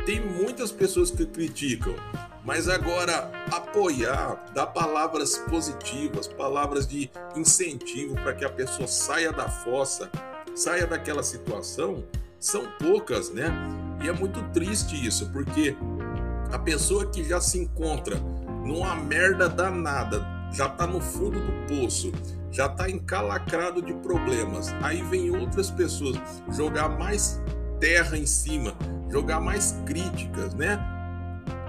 tem 0.04 0.20
muitas 0.20 0.72
pessoas 0.72 1.10
que 1.10 1.26
criticam, 1.26 1.94
mas 2.50 2.68
agora 2.68 3.30
apoiar, 3.52 4.44
dar 4.52 4.66
palavras 4.66 5.38
positivas, 5.38 6.26
palavras 6.26 6.84
de 6.84 7.08
incentivo 7.36 8.16
para 8.16 8.34
que 8.34 8.44
a 8.44 8.50
pessoa 8.50 8.88
saia 8.88 9.32
da 9.32 9.48
fossa, 9.48 10.10
saia 10.52 10.84
daquela 10.84 11.22
situação, 11.22 12.02
são 12.40 12.66
poucas, 12.80 13.30
né? 13.30 13.54
E 14.02 14.08
é 14.08 14.12
muito 14.12 14.42
triste 14.52 14.96
isso, 15.06 15.30
porque 15.30 15.76
a 16.50 16.58
pessoa 16.58 17.06
que 17.06 17.22
já 17.22 17.40
se 17.40 17.56
encontra 17.56 18.16
numa 18.64 18.96
merda 18.96 19.48
danada, 19.48 20.26
já 20.52 20.68
tá 20.68 20.88
no 20.88 21.00
fundo 21.00 21.38
do 21.38 21.52
poço, 21.68 22.10
já 22.50 22.68
tá 22.68 22.90
encalacrado 22.90 23.80
de 23.80 23.94
problemas. 23.94 24.74
Aí 24.82 25.04
vem 25.04 25.30
outras 25.30 25.70
pessoas 25.70 26.18
jogar 26.50 26.88
mais 26.88 27.40
terra 27.78 28.18
em 28.18 28.26
cima, 28.26 28.74
jogar 29.08 29.38
mais 29.38 29.76
críticas, 29.86 30.52
né? 30.52 30.99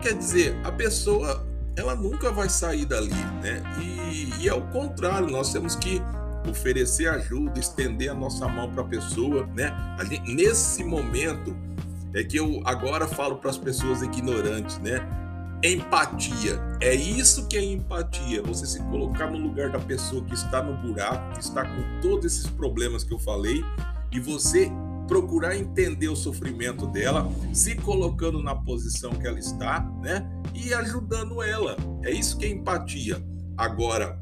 Quer 0.02 0.14
dizer, 0.14 0.56
a 0.64 0.72
pessoa 0.72 1.46
ela 1.76 1.96
nunca 1.96 2.32
vai 2.32 2.50
sair 2.50 2.86
dali, 2.86 3.14
né? 3.42 3.62
E, 3.80 4.44
e 4.44 4.50
é 4.50 4.54
o 4.54 4.62
contrário, 4.68 5.30
nós 5.30 5.54
temos 5.54 5.76
que 5.76 6.02
oferecer 6.50 7.08
ajuda, 7.08 7.60
estender 7.60 8.10
a 8.10 8.14
nossa 8.14 8.48
mão 8.48 8.72
para 8.72 8.82
a 8.82 8.88
pessoa, 8.88 9.48
né? 9.56 9.72
Gente, 10.10 10.34
nesse 10.34 10.84
momento 10.84 11.56
é 12.14 12.24
que 12.24 12.38
eu 12.38 12.62
agora 12.66 13.08
falo 13.08 13.38
para 13.38 13.50
as 13.50 13.58
pessoas 13.58 14.02
ignorantes, 14.02 14.80
né? 14.80 15.00
Empatia. 15.64 16.60
É 16.82 16.94
isso 16.96 17.48
que 17.48 17.56
é 17.56 17.64
empatia. 17.64 18.42
Você 18.42 18.66
se 18.66 18.82
colocar 18.86 19.30
no 19.30 19.38
lugar 19.38 19.70
da 19.70 19.80
pessoa 19.80 20.24
que 20.26 20.34
está 20.34 20.64
no 20.64 20.76
buraco, 20.76 21.34
que 21.34 21.42
está 21.42 21.64
com 21.64 22.02
todos 22.02 22.26
esses 22.26 22.50
problemas 22.50 23.04
que 23.04 23.14
eu 23.14 23.20
falei, 23.20 23.64
e 24.12 24.20
você 24.20 24.72
procurar 25.12 25.58
entender 25.58 26.08
o 26.08 26.15
sofrimento 26.15 26.88
dela, 26.88 27.30
se 27.52 27.76
colocando 27.76 28.41
na 28.41 28.56
posição 28.56 29.12
que 29.12 29.28
ela 29.28 29.38
está, 29.38 29.82
né? 30.02 30.26
E 30.56 30.74
ajudando 30.74 31.43
ela. 31.43 31.76
É 32.02 32.12
isso 32.12 32.38
que 32.38 32.45
é 32.45 32.50
empatia. 32.50 33.21
Agora, 33.58 34.17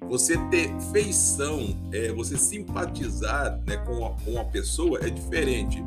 você 0.00 0.36
ter 0.48 0.68
feição, 0.92 1.88
é, 1.92 2.10
você 2.10 2.36
simpatizar 2.36 3.62
né, 3.64 3.76
com, 3.76 4.04
a, 4.04 4.10
com 4.24 4.40
a 4.40 4.44
pessoa 4.46 4.98
é 5.04 5.08
diferente. 5.08 5.80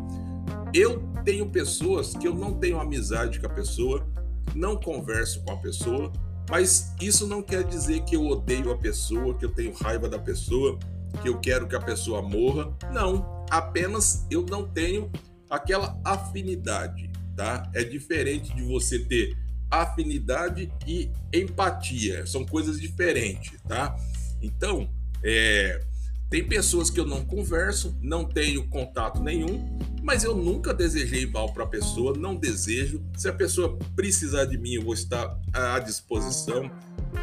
Eu 0.73 1.03
tenho 1.25 1.49
pessoas 1.49 2.15
que 2.15 2.25
eu 2.25 2.33
não 2.33 2.53
tenho 2.53 2.79
amizade 2.79 3.41
com 3.41 3.47
a 3.47 3.49
pessoa, 3.49 4.07
não 4.55 4.77
converso 4.77 5.43
com 5.43 5.51
a 5.51 5.57
pessoa, 5.57 6.09
mas 6.49 6.93
isso 7.01 7.27
não 7.27 7.41
quer 7.41 7.65
dizer 7.65 7.99
que 8.05 8.15
eu 8.15 8.25
odeio 8.25 8.71
a 8.71 8.77
pessoa, 8.77 9.33
que 9.33 9.43
eu 9.43 9.51
tenho 9.51 9.73
raiva 9.73 10.07
da 10.07 10.17
pessoa, 10.17 10.79
que 11.21 11.27
eu 11.27 11.37
quero 11.37 11.67
que 11.67 11.75
a 11.75 11.81
pessoa 11.81 12.21
morra. 12.21 12.71
Não, 12.93 13.36
apenas 13.49 14.25
eu 14.29 14.45
não 14.45 14.67
tenho 14.67 15.11
aquela 15.49 15.99
afinidade, 16.03 17.09
tá? 17.35 17.69
É 17.73 17.83
diferente 17.83 18.53
de 18.55 18.63
você 18.63 18.99
ter 18.99 19.37
afinidade 19.69 20.71
e 20.85 21.11
empatia. 21.33 22.25
São 22.25 22.45
coisas 22.45 22.79
diferentes, 22.79 23.59
tá? 23.67 23.95
Então, 24.41 24.89
é, 25.23 25.81
tem 26.29 26.45
pessoas 26.45 26.89
que 26.89 26.99
eu 26.99 27.05
não 27.05 27.25
converso, 27.25 27.97
não 28.01 28.25
tenho 28.25 28.67
contato 28.67 29.21
nenhum, 29.21 29.79
mas 30.03 30.23
eu 30.23 30.35
nunca 30.35 30.73
desejei 30.73 31.25
mal 31.25 31.53
para 31.53 31.63
a 31.63 31.67
pessoa, 31.67 32.13
não 32.17 32.35
desejo. 32.35 33.01
Se 33.15 33.29
a 33.29 33.33
pessoa 33.33 33.77
precisar 33.95 34.45
de 34.45 34.57
mim, 34.57 34.73
eu 34.73 34.83
vou 34.83 34.93
estar 34.93 35.39
à 35.53 35.79
disposição. 35.79 36.69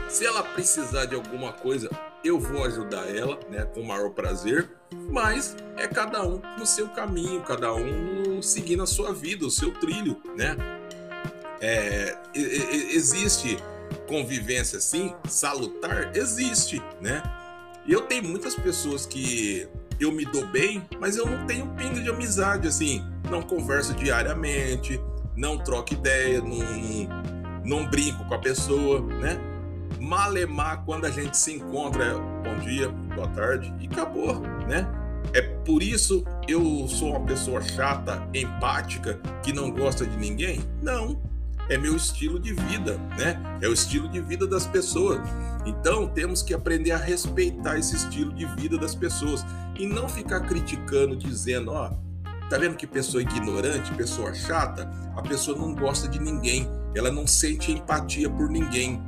Se 0.08 0.26
ela 0.26 0.42
precisar 0.42 1.06
de 1.06 1.14
alguma 1.14 1.52
coisa, 1.52 1.90
eu 2.24 2.38
vou 2.40 2.64
ajudar 2.64 3.08
ela, 3.14 3.38
né, 3.50 3.64
com 3.64 3.80
o 3.80 3.86
maior 3.86 4.10
prazer. 4.10 4.68
Mas 5.10 5.56
é 5.76 5.86
cada 5.86 6.24
um 6.26 6.40
no 6.58 6.64
seu 6.64 6.88
caminho, 6.88 7.42
cada 7.42 7.74
um 7.74 8.40
seguindo 8.40 8.82
a 8.82 8.86
sua 8.86 9.12
vida, 9.12 9.44
o 9.44 9.50
seu 9.50 9.72
trilho, 9.72 10.20
né? 10.36 10.56
É, 11.60 12.16
existe 12.34 13.58
convivência 14.06 14.78
assim, 14.78 15.14
salutar, 15.28 16.16
existe, 16.16 16.82
né? 17.00 17.22
E 17.86 17.92
eu 17.92 18.02
tenho 18.02 18.24
muitas 18.24 18.54
pessoas 18.54 19.04
que 19.04 19.68
eu 20.00 20.10
me 20.10 20.24
dou 20.24 20.46
bem, 20.46 20.82
mas 20.98 21.16
eu 21.16 21.26
não 21.26 21.46
tenho 21.46 21.66
pingo 21.74 22.00
de 22.00 22.08
amizade, 22.08 22.66
assim, 22.66 23.04
não 23.30 23.42
converso 23.42 23.94
diariamente, 23.94 25.00
não 25.36 25.58
troco 25.58 25.92
ideia, 25.92 26.40
não, 26.40 26.58
não, 26.58 27.08
não 27.64 27.90
brinco 27.90 28.24
com 28.24 28.34
a 28.34 28.38
pessoa, 28.38 29.00
né? 29.00 29.53
Malemar 30.04 30.84
quando 30.84 31.06
a 31.06 31.10
gente 31.10 31.34
se 31.34 31.54
encontra, 31.54 32.14
bom 32.44 32.58
dia, 32.60 32.90
boa 33.14 33.26
tarde, 33.28 33.72
e 33.80 33.86
acabou, 33.86 34.38
né? 34.68 34.86
É 35.32 35.40
por 35.40 35.82
isso 35.82 36.22
eu 36.46 36.86
sou 36.86 37.16
uma 37.16 37.24
pessoa 37.24 37.62
chata, 37.62 38.22
empática, 38.34 39.18
que 39.42 39.50
não 39.50 39.70
gosta 39.70 40.06
de 40.06 40.14
ninguém? 40.18 40.60
Não, 40.82 41.18
é 41.70 41.78
meu 41.78 41.96
estilo 41.96 42.38
de 42.38 42.52
vida, 42.52 42.98
né? 43.16 43.42
É 43.62 43.66
o 43.66 43.72
estilo 43.72 44.06
de 44.06 44.20
vida 44.20 44.46
das 44.46 44.66
pessoas. 44.66 45.20
Então 45.64 46.06
temos 46.06 46.42
que 46.42 46.52
aprender 46.52 46.92
a 46.92 46.98
respeitar 46.98 47.78
esse 47.78 47.96
estilo 47.96 48.34
de 48.34 48.44
vida 48.56 48.76
das 48.76 48.94
pessoas 48.94 49.42
e 49.78 49.86
não 49.86 50.06
ficar 50.06 50.40
criticando, 50.40 51.16
dizendo, 51.16 51.72
ó, 51.72 51.90
tá 52.50 52.58
vendo 52.58 52.76
que 52.76 52.86
pessoa 52.86 53.22
ignorante, 53.22 53.94
pessoa 53.94 54.34
chata, 54.34 54.86
a 55.16 55.22
pessoa 55.22 55.56
não 55.56 55.74
gosta 55.74 56.06
de 56.06 56.20
ninguém, 56.20 56.68
ela 56.94 57.10
não 57.10 57.26
sente 57.26 57.72
empatia 57.72 58.28
por 58.28 58.50
ninguém. 58.50 59.02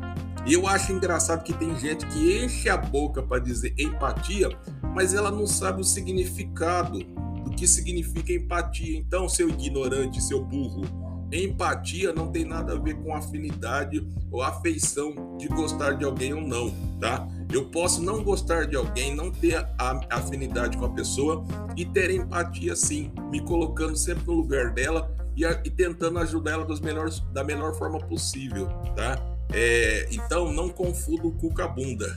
E 0.47 0.53
eu 0.53 0.67
acho 0.67 0.93
engraçado 0.93 1.43
que 1.43 1.53
tem 1.53 1.77
gente 1.77 2.07
que 2.07 2.45
enche 2.45 2.69
a 2.69 2.77
boca 2.77 3.23
para 3.23 3.41
dizer 3.41 3.75
empatia, 3.79 4.49
mas 4.95 5.13
ela 5.13 5.31
não 5.31 5.47
sabe 5.47 5.81
o 5.81 5.85
significado 5.85 7.01
do 7.45 7.51
que 7.51 7.67
significa 7.67 8.33
empatia. 8.33 8.97
Então, 8.97 9.29
seu 9.29 9.49
ignorante, 9.49 10.23
seu 10.23 10.45
burro, 10.45 10.85
Empatia 11.33 12.13
não 12.13 12.31
tem 12.31 12.45
nada 12.45 12.75
a 12.75 12.79
ver 12.79 12.95
com 13.03 13.15
afinidade 13.15 14.07
ou 14.31 14.43
afeição 14.43 15.37
de 15.37 15.49
gostar 15.49 15.93
de 15.93 16.05
alguém 16.05 16.33
ou 16.33 16.41
não, 16.41 16.73
tá? 17.01 17.27
Eu 17.53 17.69
posso 17.71 18.01
não 18.03 18.23
gostar 18.23 18.67
de 18.67 18.77
alguém, 18.77 19.15
não 19.15 19.31
ter 19.31 19.57
a 19.57 20.01
afinidade 20.11 20.77
com 20.77 20.85
a 20.85 20.91
pessoa 20.91 21.45
e 21.77 21.85
ter 21.85 22.11
empatia 22.11 22.77
sim, 22.77 23.13
me 23.31 23.41
colocando 23.41 23.97
sempre 23.97 24.25
no 24.27 24.35
lugar 24.35 24.73
dela 24.73 25.13
e, 25.37 25.45
e 25.45 25.71
tentando 25.71 26.19
ajudar 26.21 26.53
ela 26.53 26.65
melhores, 26.81 27.21
da 27.33 27.43
melhor 27.43 27.75
forma 27.75 27.99
possível, 27.99 28.69
tá? 28.95 29.36
É, 29.53 30.09
então 30.11 30.53
não 30.53 30.69
confunda 30.69 31.27
o 31.27 31.33
cu 31.33 31.53
com 31.53 31.63
a 31.63 31.69
bunda. 31.69 32.15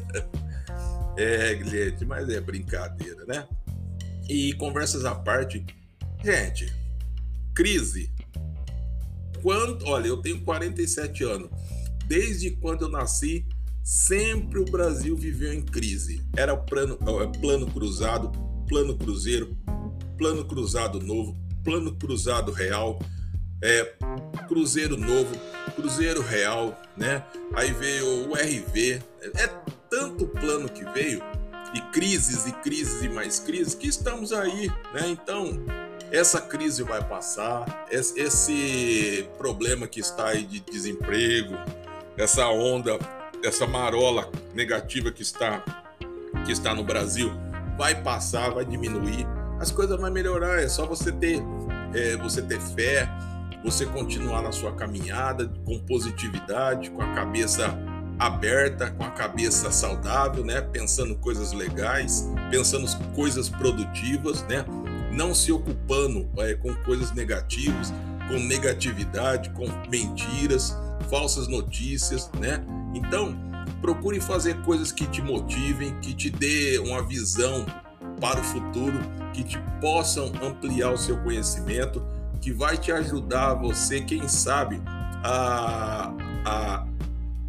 é, 1.16 1.58
gente, 1.64 2.04
mas 2.04 2.28
é 2.28 2.40
brincadeira, 2.40 3.24
né? 3.26 3.46
E 4.28 4.52
conversas 4.54 5.04
à 5.04 5.14
parte, 5.14 5.64
gente, 6.22 6.72
crise. 7.54 8.12
Quando, 9.42 9.86
olha, 9.86 10.06
eu 10.06 10.18
tenho 10.18 10.40
47 10.42 11.24
anos. 11.24 11.50
Desde 12.06 12.50
quando 12.52 12.82
eu 12.82 12.88
nasci, 12.88 13.46
sempre 13.82 14.60
o 14.60 14.64
Brasil 14.64 15.16
viveu 15.16 15.52
em 15.52 15.62
crise. 15.62 16.24
Era 16.36 16.56
plano, 16.56 16.98
é, 17.20 17.38
plano 17.38 17.66
cruzado, 17.66 18.30
plano 18.68 18.96
cruzeiro, 18.96 19.56
plano 20.16 20.44
cruzado 20.44 21.00
novo, 21.00 21.36
plano 21.64 21.94
cruzado 21.96 22.52
real, 22.52 23.00
é, 23.62 23.94
cruzeiro 24.46 24.96
novo, 24.96 25.34
cruzeiro 25.70 26.22
real, 26.22 26.80
né? 26.96 27.24
Aí 27.54 27.72
veio 27.72 28.28
o 28.28 28.34
RV, 28.34 29.02
é 29.36 29.46
tanto 29.88 30.26
plano 30.26 30.68
que 30.68 30.84
veio 30.92 31.22
e 31.74 31.80
crises 31.92 32.46
e 32.46 32.52
crises 32.52 33.02
e 33.02 33.08
mais 33.08 33.38
crises 33.38 33.74
que 33.74 33.88
estamos 33.88 34.32
aí, 34.32 34.68
né? 34.92 35.08
Então 35.08 35.58
essa 36.10 36.40
crise 36.40 36.82
vai 36.82 37.02
passar, 37.02 37.86
esse 37.90 39.28
problema 39.38 39.86
que 39.86 40.00
está 40.00 40.28
aí 40.28 40.42
de 40.42 40.60
desemprego, 40.60 41.54
essa 42.16 42.48
onda 42.48 42.98
essa 43.42 43.66
marola 43.66 44.28
negativa 44.54 45.10
que 45.10 45.22
está 45.22 45.62
que 46.44 46.52
está 46.52 46.74
no 46.74 46.84
Brasil 46.84 47.32
vai 47.76 47.94
passar, 48.02 48.50
vai 48.50 48.64
diminuir, 48.64 49.26
as 49.58 49.70
coisas 49.70 49.98
vão 49.98 50.10
melhorar. 50.10 50.62
É 50.62 50.68
só 50.68 50.86
você 50.86 51.12
ter 51.12 51.42
é, 51.94 52.16
você 52.16 52.42
ter 52.42 52.60
fé, 52.60 53.08
você 53.64 53.84
continuar 53.86 54.42
na 54.42 54.52
sua 54.52 54.72
caminhada 54.72 55.50
com 55.64 55.78
positividade, 55.80 56.90
com 56.90 57.02
a 57.02 57.12
cabeça 57.14 57.76
aberta, 58.18 58.90
com 58.90 59.04
a 59.04 59.10
cabeça 59.10 59.70
saudável, 59.70 60.44
né? 60.44 60.60
Pensando 60.60 61.14
coisas 61.16 61.52
legais, 61.52 62.28
pensando 62.50 62.86
coisas 63.14 63.48
produtivas, 63.48 64.42
né? 64.42 64.64
Não 65.10 65.34
se 65.34 65.50
ocupando 65.50 66.28
é, 66.38 66.54
com 66.54 66.74
coisas 66.84 67.12
negativas, 67.12 67.92
com 68.28 68.38
negatividade, 68.38 69.50
com 69.50 69.66
mentiras, 69.88 70.76
falsas 71.08 71.48
notícias, 71.48 72.30
né? 72.38 72.62
Então, 72.94 73.34
procure 73.80 74.20
fazer 74.20 74.60
coisas 74.62 74.92
que 74.92 75.06
te 75.06 75.22
motivem, 75.22 75.98
que 76.00 76.14
te 76.14 76.30
dê 76.30 76.78
uma 76.78 77.02
visão 77.02 77.64
para 78.20 78.40
o 78.40 78.44
futuro, 78.44 78.98
que 79.32 79.42
te 79.42 79.58
possam 79.80 80.30
ampliar 80.42 80.92
o 80.92 80.98
seu 80.98 81.16
conhecimento, 81.22 82.02
que 82.40 82.52
vai 82.52 82.76
te 82.76 82.90
ajudar 82.90 83.54
você, 83.54 84.00
quem 84.00 84.26
sabe, 84.28 84.80
a, 85.22 86.14
a 86.44 86.86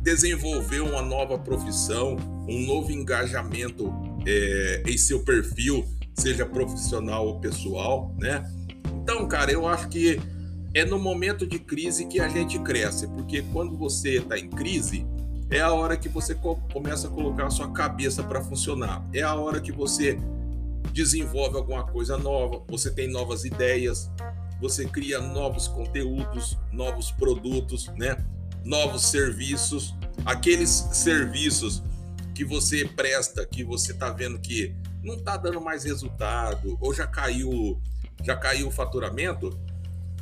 desenvolver 0.02 0.82
uma 0.82 1.02
nova 1.02 1.38
profissão, 1.38 2.18
um 2.48 2.66
novo 2.66 2.92
engajamento 2.92 3.94
é, 4.26 4.84
em 4.88 4.98
seu 4.98 5.24
perfil, 5.24 5.86
seja 6.14 6.46
profissional 6.46 7.28
ou 7.28 7.40
pessoal, 7.40 8.14
né? 8.20 8.44
Então, 9.02 9.28
cara, 9.28 9.52
eu 9.52 9.68
acho 9.68 9.88
que 9.88 10.20
é 10.74 10.86
no 10.86 11.00
momento 11.00 11.46
de 11.46 11.60
crise 11.60 12.06
que 12.06 12.20
a 12.20 12.28
gente 12.28 12.60
cresce, 12.60 13.08
porque 13.08 13.42
quando 13.54 13.78
você 13.78 14.18
está 14.18 14.38
em 14.38 14.50
crise, 14.50 15.06
é 15.50 15.60
a 15.60 15.72
hora 15.74 15.98
que 15.98 16.08
você 16.08 16.36
começa 16.72 17.08
a 17.08 17.12
colocar 17.12 17.48
a 17.48 17.50
sua 17.50 17.72
cabeça 17.72 18.24
para 18.24 18.42
funcionar. 18.42 19.06
É 19.14 19.22
a 19.22 19.36
hora 19.36 19.60
que 19.60 19.72
você 19.72 20.18
desenvolve 20.94 21.58
alguma 21.58 21.84
coisa 21.84 22.18
nova, 22.18 22.64
você 22.68 22.90
tem 22.90 23.10
novas 23.10 23.44
ideias, 23.44 24.10
você 24.62 24.86
cria 24.86 25.20
novos 25.20 25.68
conteúdos, 25.68 26.58
novos 26.72 27.12
produtos, 27.12 27.88
né? 27.98 28.24
Novos 28.64 29.06
serviços, 29.06 29.96
aqueles 30.24 30.70
serviços 30.70 31.82
que 32.36 32.46
você 32.46 32.86
presta, 32.86 33.44
que 33.44 33.64
você 33.64 33.92
está 33.92 34.12
vendo 34.12 34.40
que 34.40 34.76
não 35.04 35.16
está 35.16 35.36
dando 35.36 35.60
mais 35.60 35.84
resultado 35.84 36.78
ou 36.80 36.94
já 36.94 37.08
caiu, 37.08 37.82
já 38.24 38.36
caiu 38.36 38.68
o 38.68 38.72
faturamento, 38.72 39.60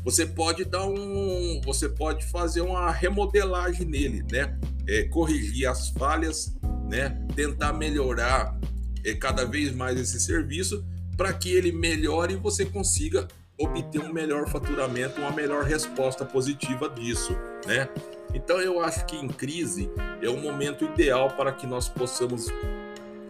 você 0.05 0.25
pode 0.25 0.63
dar 0.63 0.85
um, 0.85 1.59
você 1.65 1.89
pode 1.89 2.25
fazer 2.27 2.61
uma 2.61 2.89
remodelagem 2.89 3.85
nele, 3.85 4.23
né? 4.31 4.57
É, 4.87 5.03
corrigir 5.03 5.67
as 5.67 5.89
falhas, 5.89 6.55
né? 6.89 7.21
Tentar 7.35 7.73
melhorar 7.73 8.57
é, 9.03 9.13
cada 9.13 9.43
vez 9.43 9.75
mais 9.75 9.99
esse 9.99 10.17
serviço 10.17 10.85
para 11.17 11.33
que 11.33 11.51
ele 11.51 11.73
melhore 11.73 12.35
e 12.35 12.37
você 12.37 12.63
consiga 12.65 13.27
obter 13.59 13.99
um 13.99 14.13
melhor 14.13 14.47
faturamento, 14.47 15.19
uma 15.19 15.31
melhor 15.31 15.63
resposta 15.63 16.23
positiva 16.23 16.89
disso, 16.89 17.37
né? 17.65 17.89
Então 18.33 18.59
eu 18.61 18.79
acho 18.79 19.05
que 19.05 19.17
em 19.17 19.27
crise 19.27 19.91
é 20.21 20.29
o 20.29 20.37
momento 20.37 20.85
ideal 20.85 21.31
para 21.31 21.51
que 21.51 21.67
nós 21.67 21.89
possamos 21.89 22.47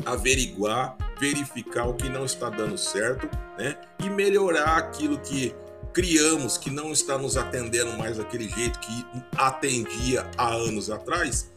averiguar, 0.06 0.98
verificar 1.20 1.86
o 1.86 1.94
que 1.94 2.10
não 2.10 2.26
está 2.26 2.50
dando 2.50 2.78
certo, 2.78 3.30
né? 3.58 3.76
E 4.04 4.10
melhorar 4.10 4.78
aquilo 4.78 5.18
que 5.20 5.56
criamos 5.94 6.58
que 6.58 6.70
não 6.70 6.92
está 6.92 7.18
nos 7.18 7.36
atendendo 7.36 7.98
mais 7.98 8.18
daquele 8.18 8.48
jeito 8.48 8.80
que 8.80 9.06
atendia 9.36 10.30
há 10.38 10.54
anos 10.54 10.92
atrás 10.92 11.50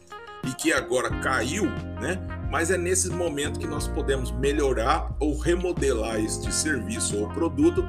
e 0.45 0.53
que 0.55 0.73
agora 0.73 1.09
caiu, 1.21 1.65
né? 2.01 2.19
Mas 2.49 2.71
é 2.71 2.77
nesse 2.77 3.09
momento 3.09 3.59
que 3.59 3.67
nós 3.67 3.87
podemos 3.87 4.31
melhorar 4.31 5.15
ou 5.19 5.37
remodelar 5.37 6.19
este 6.19 6.51
serviço 6.53 7.17
ou 7.19 7.29
produto 7.29 7.83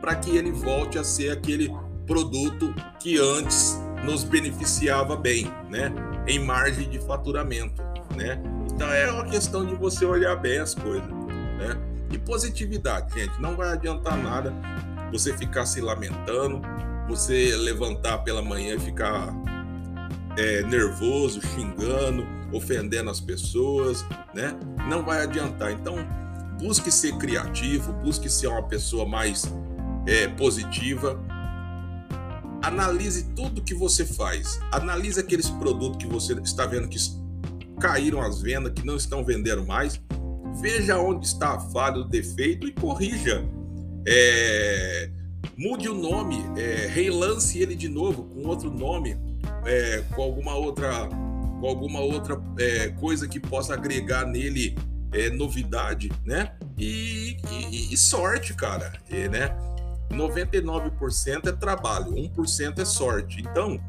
para 0.00 0.14
que 0.14 0.36
ele 0.36 0.50
volte 0.50 0.98
a 0.98 1.04
ser 1.04 1.30
aquele 1.30 1.70
produto 2.06 2.74
que 2.98 3.18
antes 3.18 3.78
nos 4.04 4.24
beneficiava 4.24 5.16
bem, 5.16 5.52
né? 5.68 5.92
Em 6.26 6.38
margem 6.38 6.88
de 6.88 6.98
faturamento, 6.98 7.82
né? 8.16 8.40
Então 8.72 8.90
é 8.90 9.10
uma 9.10 9.24
questão 9.24 9.64
de 9.64 9.74
você 9.74 10.04
olhar 10.04 10.36
bem 10.36 10.58
as 10.58 10.74
coisas, 10.74 11.08
né? 11.08 11.78
E 12.10 12.18
positividade, 12.18 13.14
gente, 13.14 13.40
não 13.40 13.56
vai 13.56 13.72
adiantar 13.72 14.16
nada 14.16 14.52
você 15.12 15.36
ficar 15.36 15.66
se 15.66 15.80
lamentando, 15.80 16.60
você 17.08 17.54
levantar 17.56 18.18
pela 18.18 18.42
manhã 18.42 18.76
e 18.76 18.80
ficar 18.80 19.34
é, 20.36 20.62
nervoso, 20.62 21.40
xingando, 21.40 22.26
ofendendo 22.52 23.10
as 23.10 23.20
pessoas, 23.20 24.04
né? 24.34 24.56
Não 24.88 25.04
vai 25.04 25.22
adiantar. 25.22 25.72
Então, 25.72 25.96
busque 26.58 26.90
ser 26.90 27.16
criativo, 27.18 27.92
busque 27.94 28.28
ser 28.28 28.48
uma 28.48 28.62
pessoa 28.62 29.06
mais 29.06 29.52
é, 30.06 30.28
positiva. 30.28 31.18
Analise 32.62 33.24
tudo 33.34 33.62
que 33.62 33.74
você 33.74 34.04
faz. 34.04 34.60
Analise 34.70 35.20
aqueles 35.20 35.48
produtos 35.48 36.04
que 36.04 36.10
você 36.10 36.34
está 36.40 36.66
vendo 36.66 36.88
que 36.88 36.98
caíram 37.80 38.20
as 38.20 38.42
vendas, 38.42 38.72
que 38.72 38.84
não 38.84 38.96
estão 38.96 39.24
vendendo 39.24 39.64
mais. 39.64 40.00
Veja 40.60 40.98
onde 40.98 41.26
está 41.26 41.54
a 41.54 41.60
falha, 41.60 41.98
o 41.98 42.04
defeito 42.04 42.66
e 42.66 42.72
corrija 42.72 43.48
é, 44.06 45.10
mude 45.56 45.88
o 45.88 45.94
nome, 45.94 46.42
é, 46.56 46.86
relance 46.86 47.58
ele 47.58 47.74
de 47.74 47.88
novo 47.88 48.24
com 48.24 48.46
outro 48.48 48.70
nome, 48.70 49.16
é, 49.64 50.02
com 50.14 50.22
alguma 50.22 50.54
outra, 50.54 51.06
com 51.08 51.66
alguma 51.66 52.00
outra 52.00 52.40
é, 52.58 52.88
coisa 52.88 53.28
que 53.28 53.38
possa 53.38 53.74
agregar 53.74 54.26
nele 54.26 54.76
é, 55.12 55.28
novidade, 55.30 56.10
né? 56.24 56.52
E, 56.78 57.36
e, 57.50 57.92
e 57.92 57.96
sorte, 57.96 58.54
cara, 58.54 58.92
né? 59.10 59.56
99% 60.10 61.46
é 61.48 61.52
trabalho, 61.52 62.12
1% 62.12 62.78
é 62.78 62.84
sorte. 62.84 63.40
Então, 63.40 63.80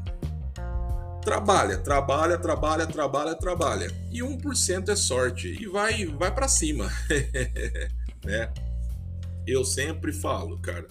trabalha, 1.22 1.78
trabalha, 1.78 2.38
trabalha, 2.38 2.86
trabalha, 2.86 3.34
trabalha. 3.34 3.90
E 4.10 4.20
1% 4.20 4.88
é 4.88 4.96
sorte 4.96 5.48
e 5.48 5.66
vai 5.66 6.06
vai 6.06 6.32
para 6.32 6.48
cima, 6.48 6.90
né? 8.24 8.52
eu 9.46 9.64
sempre 9.64 10.12
falo, 10.12 10.58
cara, 10.58 10.86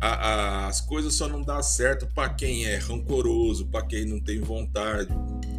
a, 0.00 0.08
a, 0.08 0.66
as 0.66 0.80
coisas 0.80 1.14
só 1.14 1.28
não 1.28 1.42
dá 1.42 1.62
certo 1.62 2.06
para 2.14 2.28
quem 2.30 2.66
é 2.66 2.76
rancoroso, 2.76 3.66
para 3.66 3.86
quem 3.86 4.04
não 4.04 4.20
tem 4.20 4.40
vontade, 4.40 5.08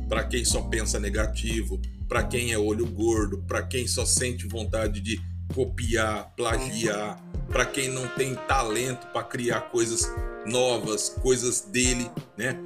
para 0.10 0.24
quem 0.24 0.44
só 0.44 0.62
pensa 0.64 1.00
negativo, 1.00 1.80
para 2.08 2.24
quem 2.24 2.52
é 2.52 2.58
olho 2.58 2.86
gordo, 2.86 3.42
para 3.48 3.64
quem 3.64 3.88
só 3.88 4.06
sente 4.06 4.48
vontade 4.48 5.00
de 5.00 5.20
copiar, 5.54 6.34
plagiar, 6.36 7.20
para 7.50 7.66
quem 7.66 7.90
não 7.90 8.08
tem 8.08 8.36
talento 8.36 9.08
para 9.08 9.24
criar 9.24 9.62
coisas 9.62 10.12
novas, 10.46 11.10
coisas 11.22 11.62
dele, 11.62 12.10
né? 12.38 12.58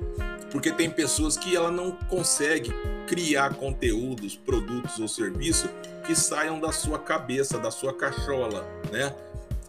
Porque 0.51 0.71
tem 0.71 0.89
pessoas 0.89 1.37
que 1.37 1.55
ela 1.55 1.69
não 1.69 1.91
consegue 1.91 2.71
criar 3.05 3.55
conteúdos, 3.55 4.35
produtos 4.35 4.97
ou 4.99 5.07
serviços 5.07 5.69
que 6.05 6.15
saiam 6.15 6.59
da 6.59 6.71
sua 6.71 6.97
cabeça, 6.97 7.57
da 7.57 7.69
sua 7.69 7.93
cachola, 7.93 8.65
né? 8.91 9.13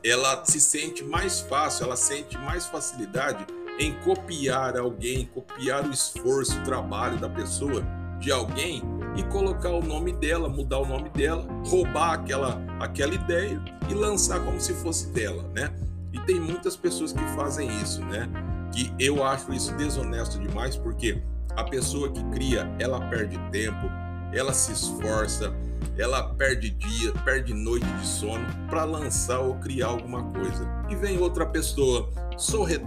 Ela 0.04 0.44
se 0.44 0.60
sente 0.60 1.02
mais 1.02 1.40
fácil, 1.40 1.86
ela 1.86 1.96
sente 1.96 2.38
mais 2.38 2.66
facilidade 2.66 3.44
em 3.80 3.92
copiar 4.00 4.76
alguém, 4.76 5.26
copiar 5.26 5.84
o 5.84 5.92
esforço, 5.92 6.58
o 6.58 6.64
trabalho 6.64 7.18
da 7.18 7.28
pessoa, 7.28 7.84
de 8.20 8.30
alguém 8.30 8.82
e 9.18 9.22
colocar 9.24 9.70
o 9.70 9.82
nome 9.82 10.12
dela, 10.12 10.48
mudar 10.48 10.78
o 10.78 10.86
nome 10.86 11.10
dela, 11.10 11.44
roubar 11.66 12.12
aquela, 12.12 12.62
aquela 12.78 13.12
ideia 13.12 13.60
e 13.90 13.92
lançar 13.94 14.38
como 14.44 14.60
se 14.60 14.72
fosse 14.74 15.08
dela, 15.08 15.42
né? 15.52 15.74
E 16.12 16.20
tem 16.20 16.38
muitas 16.38 16.76
pessoas 16.76 17.12
que 17.12 17.24
fazem 17.34 17.68
isso, 17.82 18.00
né? 18.04 18.28
Que 18.72 18.94
eu 18.96 19.24
acho 19.24 19.52
isso 19.52 19.74
desonesto 19.74 20.38
demais, 20.38 20.76
porque 20.76 21.20
A 21.56 21.64
pessoa 21.64 22.08
que 22.12 22.22
cria, 22.30 22.70
ela 22.78 23.00
perde 23.08 23.36
tempo, 23.50 23.90
ela 24.32 24.52
se 24.52 24.70
esforça, 24.70 25.52
ela 25.96 26.22
perde 26.34 26.70
dia, 26.70 27.12
perde 27.24 27.52
noite 27.52 27.84
de 27.84 28.06
sono 28.06 28.46
para 28.70 28.84
lançar 28.84 29.40
ou 29.40 29.56
criar 29.56 29.88
alguma 29.88 30.22
coisa. 30.22 30.64
E 30.88 30.94
vem 30.94 31.18
outra 31.18 31.44
pessoa 31.44 32.08
sorrete, 32.36 32.84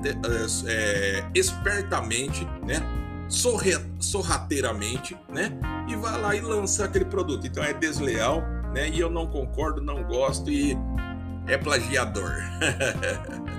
é, 0.66 1.26
espertamente, 1.36 2.46
né? 2.66 2.82
Sorrateiramente, 4.00 5.18
né? 5.30 5.52
E 5.88 5.96
vai 5.96 6.22
lá 6.22 6.36
e 6.36 6.42
lança 6.42 6.86
aquele 6.86 7.06
produto. 7.06 7.48
Então 7.48 7.64
é 7.64 7.74
desleal, 7.74 8.42
né? 8.74 8.90
E 8.90 9.00
eu 9.00 9.10
não 9.10 9.28
concordo, 9.28 9.82
não 9.82 10.04
gosto 10.04 10.52
e 10.52 10.78
é 11.48 11.58
plagiador. 11.58 12.32